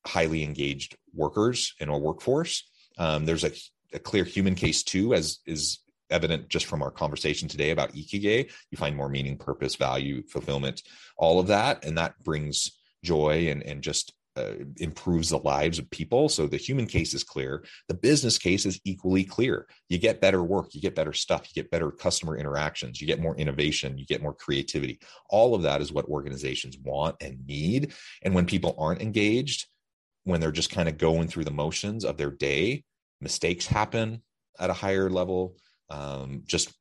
highly 0.05 0.43
engaged 0.43 0.95
workers 1.13 1.73
in 1.79 1.89
our 1.89 1.97
workforce. 1.97 2.69
Um, 2.99 3.25
there's 3.25 3.43
a, 3.43 3.51
a, 3.93 3.99
clear 3.99 4.23
human 4.23 4.53
case 4.53 4.83
too, 4.83 5.15
as 5.15 5.39
is 5.47 5.79
evident 6.09 6.49
just 6.49 6.65
from 6.65 6.81
our 6.81 6.91
conversation 6.91 7.47
today 7.47 7.71
about 7.71 7.93
ikigai. 7.93 8.49
You 8.71 8.77
find 8.77 8.95
more 8.95 9.09
meaning, 9.09 9.37
purpose, 9.37 9.75
value, 9.75 10.23
fulfillment, 10.27 10.83
all 11.17 11.39
of 11.39 11.47
that, 11.47 11.85
and 11.85 11.97
that 11.97 12.21
brings 12.23 12.71
joy 13.03 13.49
and 13.49 13.63
and 13.63 13.81
just 13.81 14.13
uh, 14.37 14.53
improves 14.77 15.29
the 15.29 15.39
lives 15.39 15.79
of 15.79 15.89
people. 15.89 16.29
So 16.29 16.45
the 16.45 16.57
human 16.57 16.85
case 16.85 17.15
is 17.15 17.23
clear. 17.23 17.63
The 17.87 17.95
business 17.95 18.37
case 18.37 18.65
is 18.67 18.79
equally 18.83 19.23
clear. 19.23 19.67
You 19.89 19.97
get 19.97 20.21
better 20.21 20.43
work, 20.43 20.75
you 20.75 20.81
get 20.81 20.93
better 20.93 21.13
stuff, 21.13 21.47
you 21.47 21.61
get 21.61 21.71
better 21.71 21.89
customer 21.89 22.37
interactions, 22.37 23.01
you 23.01 23.07
get 23.07 23.19
more 23.19 23.35
innovation, 23.35 23.97
you 23.97 24.05
get 24.05 24.21
more 24.21 24.35
creativity. 24.35 24.99
All 25.29 25.55
of 25.55 25.63
that 25.63 25.81
is 25.81 25.91
what 25.91 26.05
organizations 26.05 26.77
want 26.77 27.15
and 27.19 27.45
need. 27.47 27.93
And 28.21 28.35
when 28.35 28.45
people 28.45 28.75
aren't 28.77 29.01
engaged, 29.01 29.65
when 30.23 30.39
they're 30.39 30.51
just 30.51 30.69
kind 30.69 30.87
of 30.87 30.99
going 30.99 31.27
through 31.27 31.45
the 31.45 31.51
motions 31.51 32.05
of 32.05 32.17
their 32.17 32.31
day, 32.31 32.83
mistakes 33.21 33.65
happen 33.65 34.21
at 34.59 34.69
a 34.69 34.73
higher 34.73 35.09
level. 35.09 35.55
Um, 35.89 36.43
just 36.45 36.73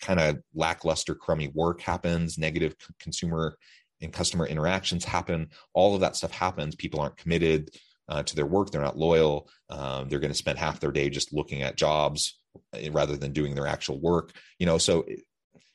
kind 0.00 0.20
of 0.20 0.38
lackluster, 0.54 1.14
crummy 1.14 1.48
work 1.48 1.80
happens, 1.80 2.38
negative 2.38 2.74
consumer 3.00 3.56
and 4.00 4.12
customer 4.12 4.46
interactions 4.46 5.04
happen. 5.04 5.48
All 5.74 5.94
of 5.94 6.00
that 6.02 6.16
stuff 6.16 6.30
happens. 6.30 6.76
People 6.76 7.00
aren't 7.00 7.16
committed 7.16 7.70
uh, 8.08 8.22
to 8.22 8.36
their 8.36 8.46
work. 8.46 8.70
They're 8.70 8.80
not 8.80 8.98
loyal. 8.98 9.48
Um, 9.68 10.08
they're 10.08 10.20
going 10.20 10.32
to 10.32 10.38
spend 10.38 10.58
half 10.58 10.80
their 10.80 10.92
day 10.92 11.10
just 11.10 11.32
looking 11.32 11.62
at 11.62 11.76
jobs 11.76 12.38
eh, 12.74 12.88
rather 12.92 13.16
than 13.16 13.32
doing 13.32 13.54
their 13.54 13.66
actual 13.66 14.00
work. 14.00 14.32
You 14.58 14.66
know, 14.66 14.78
so 14.78 15.04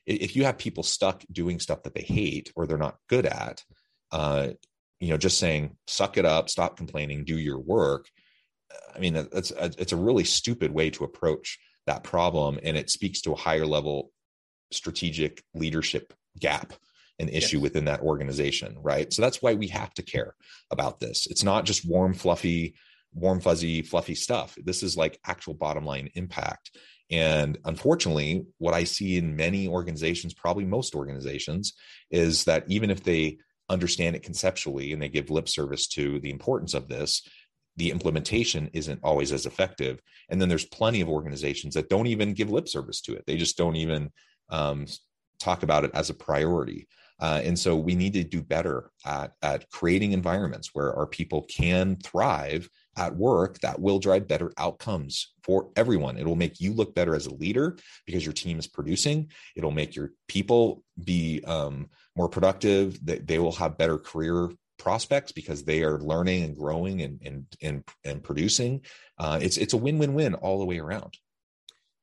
if 0.06 0.36
you 0.36 0.46
have 0.46 0.58
people 0.58 0.84
stuck 0.84 1.24
doing 1.32 1.60
stuff 1.60 1.84
that 1.84 1.94
they 1.94 2.02
hate 2.02 2.52
or 2.56 2.66
they're 2.66 2.78
not 2.78 2.98
good 3.08 3.26
at, 3.26 3.64
uh, 4.12 4.50
you 5.00 5.10
know, 5.10 5.18
just 5.18 5.38
saying 5.38 5.76
"suck 5.88 6.18
it 6.18 6.26
up," 6.26 6.50
stop 6.50 6.78
complaining, 6.78 7.26
do 7.26 7.38
your 7.38 7.60
work. 7.60 8.08
I 8.96 9.00
mean, 9.00 9.16
it's 9.16 9.52
it's 9.52 9.92
a 9.92 9.98
really 9.98 10.24
stupid 10.24 10.72
way 10.72 10.90
to 10.92 11.04
approach 11.04 11.60
that 11.88 12.04
problem, 12.04 12.60
and 12.64 12.78
it 12.78 12.90
speaks 12.90 13.22
to 13.22 13.34
a 13.34 13.38
higher 13.38 13.66
level 13.66 14.12
strategic 14.72 15.44
leadership 15.54 16.14
gap 16.40 16.74
an 17.20 17.30
issue 17.30 17.58
yes. 17.58 17.64
within 17.64 17.86
that 17.86 18.02
organization, 18.02 18.76
right? 18.82 19.14
So 19.14 19.22
that's 19.22 19.42
why 19.42 19.54
we 19.54 19.68
have 19.68 19.94
to 19.96 20.02
care 20.02 20.36
about 20.72 21.00
this. 21.00 21.28
It's 21.30 21.44
not 21.44 21.66
just 21.66 21.88
warm, 21.88 22.14
fluffy, 22.14 22.76
warm, 23.14 23.40
fuzzy, 23.40 23.82
fluffy 23.84 24.16
stuff. 24.16 24.58
This 24.64 24.84
is 24.84 24.98
like 24.98 25.20
actual 25.26 25.54
bottom 25.54 25.86
line 25.86 26.10
impact. 26.16 26.72
And 27.12 27.58
unfortunately, 27.66 28.46
what 28.58 28.74
I 28.74 28.86
see 28.86 29.18
in 29.18 29.36
many 29.36 29.68
organizations, 29.68 30.34
probably 30.34 30.66
most 30.66 30.96
organizations, 30.96 31.74
is 32.10 32.46
that 32.46 32.64
even 32.68 32.90
if 32.90 33.04
they 33.04 33.38
understand 33.70 34.16
it 34.16 34.24
conceptually 34.24 34.92
and 34.92 35.02
they 35.02 35.10
give 35.10 35.30
lip 35.30 35.48
service 35.48 35.88
to 35.90 36.20
the 36.20 36.32
importance 36.32 36.74
of 36.74 36.88
this, 36.88 37.28
the 37.76 37.92
implementation 37.92 38.70
isn't 38.74 39.00
always 39.04 39.32
as 39.32 39.46
effective. 39.46 40.00
And 40.30 40.40
then 40.40 40.50
there's 40.50 40.66
plenty 40.66 41.02
of 41.02 41.10
organizations 41.10 41.74
that 41.74 41.90
don't 41.90 42.08
even 42.08 42.34
give 42.34 42.52
lip 42.52 42.68
service 42.68 43.02
to 43.02 43.16
it. 43.16 43.24
They 43.26 43.38
just 43.38 43.58
don't 43.58 43.76
even 43.76 44.12
um, 44.50 44.86
talk 45.40 45.64
about 45.64 45.84
it 45.84 45.92
as 45.94 46.10
a 46.10 46.14
priority. 46.14 46.88
Uh, 47.20 47.42
and 47.44 47.58
so 47.58 47.76
we 47.76 47.96
need 47.96 48.14
to 48.14 48.24
do 48.24 48.42
better 48.42 48.92
at, 49.06 49.32
at 49.42 49.70
creating 49.70 50.12
environments 50.12 50.72
where 50.74 50.94
our 50.94 51.06
people 51.06 51.44
can 51.44 51.96
thrive 51.98 52.70
at 52.98 53.16
work 53.16 53.60
that 53.60 53.80
will 53.80 54.00
drive 54.00 54.28
better 54.28 54.52
outcomes 54.58 55.34
for 55.44 55.70
everyone. 55.76 56.18
It'll 56.18 56.36
make 56.36 56.60
you 56.60 56.74
look 56.74 56.94
better 56.94 57.16
as 57.16 57.26
a 57.26 57.34
leader 57.34 57.78
because 58.06 58.26
your 58.26 58.34
team 58.34 58.60
is 58.60 58.68
producing. 58.68 59.32
It'll 59.56 59.72
make 59.72 59.96
your 59.96 60.12
people 60.28 60.84
be 61.04 61.42
um, 61.46 61.90
more 62.16 62.30
productive. 62.30 63.04
They, 63.04 63.20
they 63.20 63.40
will 63.40 63.54
have 63.54 63.78
better 63.78 63.98
career 63.98 64.50
prospects 64.78 65.32
because 65.32 65.64
they 65.64 65.84
are 65.84 66.00
learning 66.00 66.44
and 66.44 66.56
growing 66.58 67.02
and 67.02 67.22
and 67.24 67.46
and, 67.62 67.84
and 68.04 68.24
producing. 68.24 68.82
Uh, 69.18 69.40
it's 69.42 69.58
it's 69.58 69.74
a 69.74 69.78
win 69.78 69.98
win 70.00 70.14
win 70.14 70.34
all 70.36 70.60
the 70.60 70.66
way 70.66 70.80
around. 70.80 71.14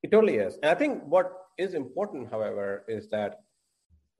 It 0.02 0.10
totally 0.10 0.36
is. 0.36 0.54
And 0.62 0.70
I 0.70 0.74
think 0.74 1.02
what 1.04 1.32
is 1.58 1.74
important, 1.74 2.30
however, 2.30 2.84
is 2.88 3.08
that 3.10 3.40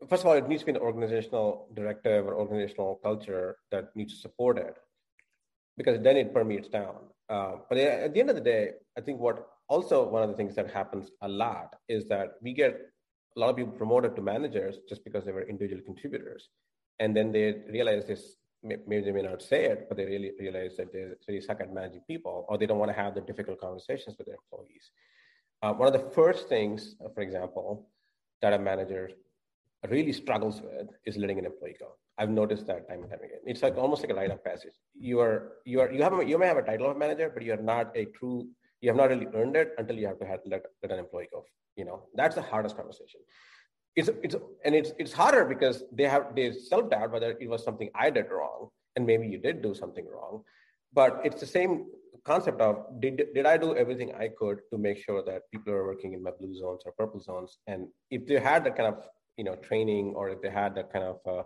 first 0.09 0.23
of 0.23 0.27
all, 0.27 0.35
it 0.35 0.49
needs 0.49 0.63
to 0.63 0.67
be 0.67 0.73
an 0.73 0.79
organizational 0.79 1.69
directive 1.75 2.27
or 2.27 2.35
organizational 2.35 3.01
culture 3.03 3.57
that 3.71 3.95
needs 3.95 4.15
to 4.15 4.21
support 4.21 4.59
it, 4.59 4.77
because 5.77 6.03
then 6.03 6.17
it 6.17 6.35
permeates 6.35 6.69
down. 6.69 6.97
Uh, 7.29 7.57
but 7.69 7.79
at 7.79 8.13
the 8.13 8.21
end 8.21 8.29
of 8.29 8.37
the 8.37 8.43
day, 8.43 8.73
I 8.99 9.01
think 9.01 9.21
what 9.21 9.47
also 9.69 10.07
one 10.09 10.23
of 10.23 10.29
the 10.29 10.37
things 10.37 10.55
that 10.57 10.71
happens 10.71 11.11
a 11.23 11.29
lot 11.29 11.77
is 11.89 12.09
that 12.09 12.33
we 12.43 12.53
get 12.53 12.73
a 13.37 13.41
lot 13.41 13.51
of 13.51 13.57
people 13.57 13.73
promoted 13.73 14.17
to 14.17 14.23
managers 14.23 14.79
just 14.89 15.05
because 15.05 15.25
they 15.25 15.33
were 15.33 15.49
individual 15.49 15.81
contributors, 15.83 16.49
and 16.99 17.17
then 17.17 17.33
they 17.33 17.63
realize 17.71 18.07
this. 18.07 18.37
Maybe 18.63 19.01
they 19.01 19.13
may 19.13 19.23
not 19.23 19.43
say 19.43 19.65
it, 19.65 19.87
but 19.89 19.97
they 19.97 20.05
really 20.05 20.33
realize 20.39 20.77
that 20.77 20.93
they 20.93 21.07
really 21.27 21.41
suck 21.41 21.61
at 21.61 21.73
managing 21.73 22.03
people, 22.07 22.45
or 22.49 22.59
they 22.59 22.67
don't 22.67 22.79
want 22.79 22.91
to 22.91 22.97
have 23.03 23.15
the 23.15 23.23
difficult 23.23 23.59
conversations 23.61 24.17
with 24.19 24.27
their 24.27 24.37
employees. 24.37 24.91
Uh, 25.63 25.73
one 25.73 25.89
of 25.89 25.95
the 25.95 26.11
first 26.11 26.49
things, 26.49 26.97
for 27.15 27.23
example, 27.23 27.89
that 28.43 28.53
a 28.53 28.59
manager 28.59 29.11
really 29.89 30.13
struggles 30.13 30.61
with 30.61 30.89
is 31.07 31.17
letting 31.17 31.39
an 31.39 31.47
employee 31.47 31.77
go. 31.79 31.93
I've 32.19 32.31
noticed 32.31 32.67
that 32.67 32.87
time 32.89 33.01
and 33.03 33.11
time 33.11 33.21
again. 33.25 33.41
It's 33.47 33.63
like 33.63 33.77
almost 33.79 34.03
like 34.03 34.11
a 34.11 34.15
rite 34.15 34.31
of 34.31 34.45
passage. 34.45 34.75
You 34.95 35.21
are 35.21 35.53
you 35.65 35.81
are 35.81 35.91
you 35.91 36.03
have 36.03 36.29
you 36.29 36.39
may 36.39 36.47
have 36.47 36.59
a 36.59 36.63
title 36.63 36.91
of 36.91 36.99
manager, 36.99 37.31
but 37.33 37.43
you 37.43 37.55
are 37.55 37.65
not 37.75 37.97
a 37.97 38.05
true. 38.07 38.49
You 38.83 38.91
have 38.91 38.97
not 38.97 39.09
really 39.09 39.27
earned 39.35 39.57
it 39.57 39.73
until 39.79 39.97
you 39.97 40.07
have 40.07 40.19
to 40.19 40.27
have, 40.27 40.41
let 40.45 40.67
let 40.83 40.93
an 40.93 40.99
employee 40.99 41.29
go. 41.33 41.45
You 41.77 41.87
know 41.87 42.09
that's 42.15 42.35
the 42.35 42.43
hardest 42.43 42.77
conversation. 42.77 43.21
It's 43.97 44.09
it's 44.23 44.37
and 44.65 44.75
it's 44.75 44.93
it's 44.99 45.13
harder 45.13 45.45
because 45.45 45.83
they 45.93 46.05
have 46.05 46.35
they 46.35 46.53
self 46.53 46.91
doubt 46.91 47.11
whether 47.13 47.37
it 47.41 47.49
was 47.49 47.65
something 47.65 47.91
I 47.95 48.11
did 48.11 48.27
wrong, 48.31 48.69
and 48.97 49.05
maybe 49.05 49.27
you 49.27 49.39
did 49.39 49.63
do 49.63 49.75
something 49.75 50.07
wrong, 50.07 50.43
but 50.93 51.21
it's 51.25 51.41
the 51.41 51.47
same 51.47 51.87
concept 52.25 52.61
of 52.61 52.85
did, 53.01 53.23
did 53.35 53.47
I 53.47 53.57
do 53.57 53.75
everything 53.75 54.15
I 54.15 54.29
could 54.29 54.61
to 54.71 54.79
make 54.79 54.99
sure 54.99 55.23
that 55.25 55.51
people 55.51 55.73
are 55.73 55.87
working 55.87 56.13
in 56.13 56.23
my 56.23 56.31
blue 56.39 56.55
zones 56.55 56.83
or 56.85 56.93
purple 56.93 57.21
zones? 57.21 57.59
And 57.67 57.89
if 58.11 58.27
they 58.27 58.39
had 58.39 58.65
that 58.65 58.77
kind 58.77 58.95
of 58.95 59.03
you 59.37 59.45
know 59.45 59.57
training 59.57 60.15
or 60.15 60.31
if 60.31 60.41
they 60.41 60.51
had 60.51 60.75
that 60.77 60.93
kind 60.93 61.05
of 61.05 61.19
uh, 61.27 61.43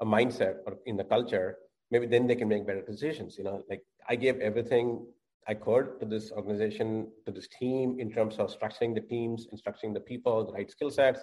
a 0.00 0.06
mindset 0.06 0.56
or 0.66 0.78
in 0.86 0.96
the 0.96 1.04
culture 1.04 1.56
maybe 1.90 2.06
then 2.06 2.26
they 2.26 2.34
can 2.34 2.48
make 2.48 2.66
better 2.66 2.82
decisions 2.82 3.38
you 3.38 3.44
know 3.44 3.62
like 3.70 3.82
i 4.08 4.16
gave 4.16 4.40
everything 4.40 5.06
I 5.46 5.54
could 5.54 6.00
to 6.00 6.06
this 6.06 6.32
organization, 6.32 7.08
to 7.26 7.32
this 7.32 7.48
team 7.48 7.96
in 7.98 8.10
terms 8.10 8.36
of 8.36 8.56
structuring 8.56 8.94
the 8.94 9.00
teams, 9.00 9.46
instructing 9.52 9.92
the 9.92 10.00
people, 10.00 10.46
the 10.46 10.52
right 10.52 10.70
skill 10.70 10.90
sets. 10.90 11.20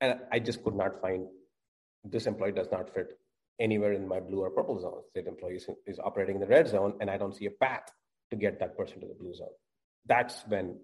And 0.00 0.20
I 0.30 0.38
just 0.38 0.62
could 0.62 0.74
not 0.74 1.00
find 1.00 1.26
this 2.04 2.26
employee 2.26 2.52
does 2.52 2.68
not 2.70 2.92
fit 2.92 3.18
anywhere 3.60 3.92
in 3.92 4.06
my 4.06 4.20
blue 4.20 4.40
or 4.40 4.50
purple 4.50 4.78
zone. 4.80 5.02
That 5.14 5.26
employee 5.26 5.56
is, 5.56 5.66
is 5.86 5.98
operating 5.98 6.36
in 6.36 6.40
the 6.40 6.46
red 6.46 6.68
zone, 6.68 6.94
and 7.00 7.10
I 7.10 7.16
don't 7.16 7.34
see 7.34 7.46
a 7.46 7.50
path 7.50 7.90
to 8.30 8.36
get 8.36 8.58
that 8.60 8.76
person 8.76 9.00
to 9.00 9.06
the 9.06 9.14
blue 9.14 9.34
zone. 9.34 9.54
That's 10.06 10.42
when 10.48 10.78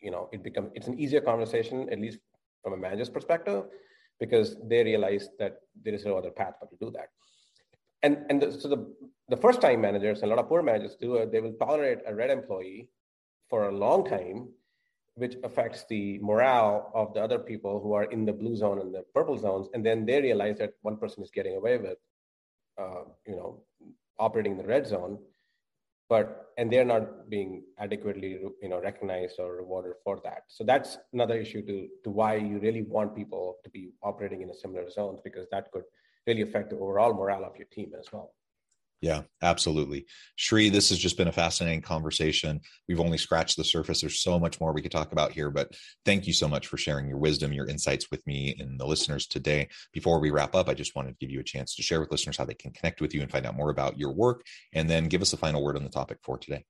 you 0.00 0.10
know 0.10 0.28
it 0.32 0.42
becomes 0.42 0.70
it's 0.74 0.88
an 0.88 0.98
easier 0.98 1.20
conversation, 1.20 1.88
at 1.90 2.00
least 2.00 2.18
from 2.62 2.72
a 2.72 2.76
manager's 2.76 3.10
perspective, 3.10 3.64
because 4.18 4.56
they 4.64 4.82
realize 4.84 5.28
that 5.38 5.58
there 5.82 5.94
is 5.94 6.04
no 6.04 6.16
other 6.16 6.30
path 6.30 6.54
but 6.60 6.70
to 6.70 6.76
do 6.84 6.90
that. 6.92 7.08
And 8.02 8.26
and 8.28 8.42
the, 8.42 8.52
so 8.52 8.68
the 8.68 8.94
the 9.28 9.36
first 9.36 9.60
time 9.60 9.80
managers 9.80 10.22
and 10.22 10.30
a 10.30 10.34
lot 10.34 10.42
of 10.42 10.48
poor 10.48 10.62
managers 10.62 10.96
do 11.00 11.16
it, 11.16 11.32
they 11.32 11.40
will 11.40 11.54
tolerate 11.54 11.98
a 12.06 12.14
red 12.14 12.30
employee 12.30 12.88
for 13.48 13.68
a 13.68 13.72
long 13.72 14.04
time 14.04 14.48
which 15.16 15.36
affects 15.44 15.84
the 15.88 16.18
morale 16.20 16.90
of 16.94 17.12
the 17.14 17.20
other 17.20 17.38
people 17.38 17.80
who 17.80 17.92
are 17.92 18.04
in 18.04 18.24
the 18.24 18.32
blue 18.32 18.54
zone 18.54 18.80
and 18.80 18.94
the 18.94 19.04
purple 19.14 19.38
zones 19.38 19.68
and 19.74 19.84
then 19.84 20.06
they 20.06 20.20
realize 20.20 20.58
that 20.58 20.74
one 20.82 20.96
person 20.96 21.22
is 21.22 21.30
getting 21.30 21.56
away 21.56 21.76
with 21.78 21.98
uh, 22.78 23.04
you 23.26 23.36
know 23.36 23.62
operating 24.18 24.52
in 24.52 24.58
the 24.58 24.64
red 24.64 24.86
zone 24.86 25.18
but 26.08 26.52
and 26.56 26.72
they're 26.72 26.84
not 26.84 27.28
being 27.28 27.64
adequately 27.78 28.38
you 28.62 28.68
know 28.68 28.80
recognized 28.80 29.40
or 29.40 29.56
rewarded 29.56 29.94
for 30.04 30.20
that. 30.22 30.42
So 30.46 30.64
that's 30.64 30.98
another 31.12 31.34
issue 31.34 31.62
to 31.66 31.88
to 32.04 32.10
why 32.10 32.36
you 32.36 32.58
really 32.58 32.82
want 32.82 33.16
people 33.16 33.56
to 33.64 33.70
be 33.70 33.90
operating 34.02 34.42
in 34.42 34.50
a 34.50 34.54
similar 34.54 34.88
zones 34.88 35.20
because 35.24 35.46
that 35.50 35.72
could 35.72 35.84
really 36.26 36.42
affect 36.42 36.70
the 36.70 36.76
overall 36.76 37.12
morale 37.12 37.44
of 37.44 37.56
your 37.56 37.66
team 37.66 37.92
as 37.98 38.06
well 38.12 38.32
yeah, 39.06 39.22
absolutely. 39.40 40.04
Sri, 40.34 40.68
this 40.68 40.88
has 40.88 40.98
just 40.98 41.16
been 41.16 41.28
a 41.28 41.32
fascinating 41.32 41.80
conversation. 41.80 42.60
We've 42.88 42.98
only 42.98 43.18
scratched 43.18 43.56
the 43.56 43.62
surface. 43.62 44.00
There's 44.00 44.20
so 44.20 44.36
much 44.36 44.60
more 44.60 44.72
we 44.72 44.82
could 44.82 44.90
talk 44.90 45.12
about 45.12 45.30
here, 45.30 45.48
but 45.48 45.76
thank 46.04 46.26
you 46.26 46.32
so 46.32 46.48
much 46.48 46.66
for 46.66 46.76
sharing 46.76 47.06
your 47.06 47.18
wisdom, 47.18 47.52
your 47.52 47.68
insights 47.68 48.10
with 48.10 48.26
me 48.26 48.56
and 48.58 48.80
the 48.80 48.84
listeners 48.84 49.28
today. 49.28 49.68
Before 49.92 50.18
we 50.18 50.32
wrap 50.32 50.56
up, 50.56 50.68
I 50.68 50.74
just 50.74 50.96
wanted 50.96 51.10
to 51.10 51.24
give 51.24 51.30
you 51.30 51.38
a 51.38 51.44
chance 51.44 51.76
to 51.76 51.82
share 51.82 52.00
with 52.00 52.10
listeners 52.10 52.36
how 52.36 52.46
they 52.46 52.54
can 52.54 52.72
connect 52.72 53.00
with 53.00 53.14
you 53.14 53.22
and 53.22 53.30
find 53.30 53.46
out 53.46 53.56
more 53.56 53.70
about 53.70 53.96
your 53.96 54.12
work, 54.12 54.44
and 54.72 54.90
then 54.90 55.06
give 55.06 55.22
us 55.22 55.32
a 55.32 55.36
final 55.36 55.62
word 55.62 55.76
on 55.76 55.84
the 55.84 55.88
topic 55.88 56.18
for 56.24 56.36
today. 56.36 56.64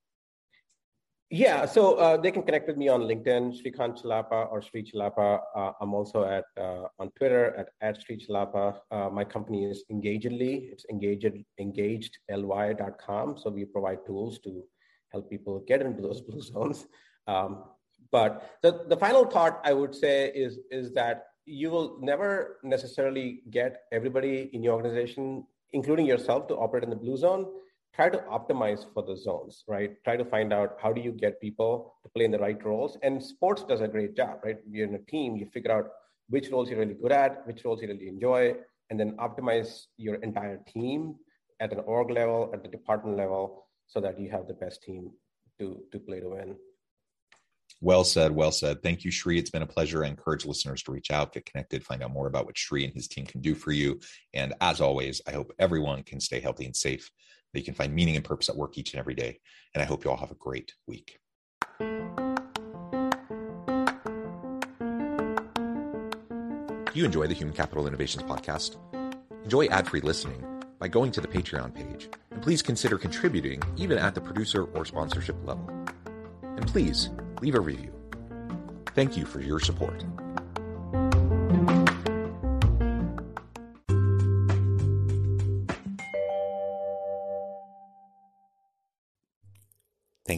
Yeah, 1.31 1.67
so 1.67 1.95
uh, 1.97 2.17
they 2.17 2.31
can 2.31 2.45
connect 2.45 2.69
with 2.69 2.77
me 2.77 2.89
on 2.89 3.01
LinkedIn, 3.03 3.61
Srikant 3.61 4.01
Chellappa 4.01 4.49
or 4.53 4.63
Sri 4.63 4.85
Chellappa. 4.85 5.41
Uh, 5.57 5.73
I'm 5.81 5.93
also 5.93 6.25
at 6.25 6.45
uh, 6.57 6.87
on 7.01 7.11
Twitter 7.17 7.53
at, 7.57 7.71
at 7.81 8.01
Sri 8.01 8.17
Chellappa. 8.17 8.77
Uh, 8.93 9.11
my 9.11 9.25
company 9.25 9.65
is 9.65 9.83
Engagedly. 9.91 10.69
It's 10.71 10.85
engaged 10.89 11.37
engagedly.com. 11.59 13.39
So 13.39 13.51
we 13.51 13.65
provide 13.65 14.07
tools 14.07 14.39
to 14.45 14.63
help 15.11 15.29
people 15.29 15.65
get 15.67 15.83
into 15.83 16.01
those 16.01 16.21
blue 16.29 16.41
zones. 16.41 16.87
Um, 17.27 17.65
but 18.13 18.59
the, 18.63 18.85
the 18.89 18.97
final 18.97 19.25
thought 19.25 19.61
I 19.65 19.73
would 19.73 19.97
say 19.97 20.31
is, 20.33 20.61
is 20.71 20.93
that 20.93 21.25
you 21.45 21.71
will 21.71 21.99
never 22.01 22.59
necessarily 22.63 23.43
get 23.51 23.83
everybody 23.91 24.49
in 24.53 24.63
your 24.63 24.75
organization, 24.75 25.45
including 25.73 26.07
yourself, 26.07 26.47
to 26.49 26.55
operate 26.55 26.85
in 26.85 26.91
the 26.91 26.97
blue 26.97 27.17
zone 27.17 27.47
try 27.97 28.11
to 28.11 28.19
optimize 28.31 28.85
for 28.93 29.03
the 29.03 29.17
zones, 29.17 29.65
right? 29.67 29.97
Try 30.05 30.19
to 30.19 30.25
find 30.25 30.53
out 30.53 30.77
how 30.83 30.93
do 30.93 31.01
you 31.01 31.13
get 31.13 31.41
people 31.41 31.95
to 32.03 32.11
play 32.11 32.27
in 32.27 32.31
the 32.31 32.39
right 32.39 32.63
roles. 32.63 32.99
And 33.03 33.23
sports 33.23 33.65
does 33.65 33.81
a 33.81 33.89
great 33.89 34.15
job, 34.15 34.41
right? 34.45 34.59
You're 34.71 34.87
in 34.87 34.95
a 34.95 35.05
team, 35.11 35.35
you 35.35 35.47
figure 35.47 35.73
out 35.73 35.89
which 36.29 36.51
roles 36.51 36.69
you're 36.69 36.79
really 36.79 36.95
good 36.95 37.13
at, 37.13 37.47
which 37.47 37.65
roles 37.65 37.81
you 37.81 37.89
really 37.89 38.09
enjoy, 38.09 38.55
and 38.91 39.01
then 39.01 39.13
optimize 39.17 39.87
your 39.97 40.17
entire 40.17 40.59
team 40.69 41.15
at 41.59 41.73
an 41.73 41.81
org 41.87 42.11
level, 42.11 42.51
at 42.53 42.63
the 42.63 42.69
department 42.69 43.17
level, 43.17 43.67
so 43.87 43.99
that 44.01 44.21
you 44.21 44.31
have 44.31 44.47
the 44.47 44.55
best 44.55 44.83
team 44.83 45.11
to, 45.59 45.81
to 45.91 45.99
play 45.99 46.21
to 46.21 46.29
win. 46.29 46.57
Well 47.81 48.05
said. 48.05 48.33
Well 48.33 48.53
said. 48.53 48.83
Thank 48.83 49.05
you, 49.05 49.11
Sri. 49.11 49.39
It's 49.39 49.51
been 49.51 49.63
a 49.63 49.67
pleasure. 49.67 50.05
I 50.05 50.09
encourage 50.09 50.45
listeners 50.45 50.83
to 50.83 50.93
reach 50.93 51.11
out, 51.11 51.33
get 51.33 51.47
connected, 51.47 51.85
find 51.85 52.03
out 52.03 52.13
more 52.13 52.27
about 52.27 52.47
what 52.47 52.59
Sri 52.59 52.85
and 52.85 52.95
his 52.95 53.09
team 53.09 53.27
can 53.27 53.41
do 53.41 53.55
for 53.55 53.73
you. 53.73 54.01
And 54.35 54.55
as 54.61 54.81
always, 54.81 55.21
I 55.27 55.33
hope 55.33 55.53
everyone 55.59 56.03
can 56.03 56.21
stay 56.21 56.41
healthy 56.41 56.67
and 56.67 56.77
safe 56.77 57.11
that 57.57 57.61
you 57.61 57.65
can 57.65 57.75
find 57.75 57.95
meaning 57.95 58.17
and 58.17 58.25
purpose 58.25 58.51
at 58.51 58.57
work 58.57 58.77
each 58.77 58.93
and 58.93 59.01
every 59.01 59.15
day. 59.15 59.41
And 59.75 59.83
I 59.83 59.87
hope 59.87 60.05
you 60.05 60.11
all 60.11 60.19
have 60.19 60.31
a 60.31 60.35
great 60.35 60.75
week. 60.87 61.19
Do 61.79 61.87
you 66.93 67.07
enjoy 67.07 67.27
the 67.29 67.35
Human 67.35 67.55
Capital 67.55 67.87
Innovations 67.87 68.25
podcast? 68.25 68.77
Enjoy 69.45 69.65
ad 69.69 69.89
free 69.89 70.03
listening 70.03 70.45
by 70.79 70.89
going 70.89 71.11
to 71.13 71.23
the 71.23 71.29
Patreon 71.29 71.75
page. 71.75 72.11
And 72.31 72.43
please 72.43 72.61
consider 72.61 72.99
contributing 72.99 73.63
even 73.79 73.97
at 73.97 74.15
the 74.15 74.21
producer 74.21 74.65
or 74.65 74.85
sponsorship 74.85 75.37
level. 75.47 75.71
And 76.43 76.67
please 76.67 77.09
leave 77.41 77.55
a 77.55 77.61
review. 77.61 77.91
Thank 78.89 79.17
you 79.17 79.25
for 79.25 79.41
your 79.41 79.61
support. 79.61 80.05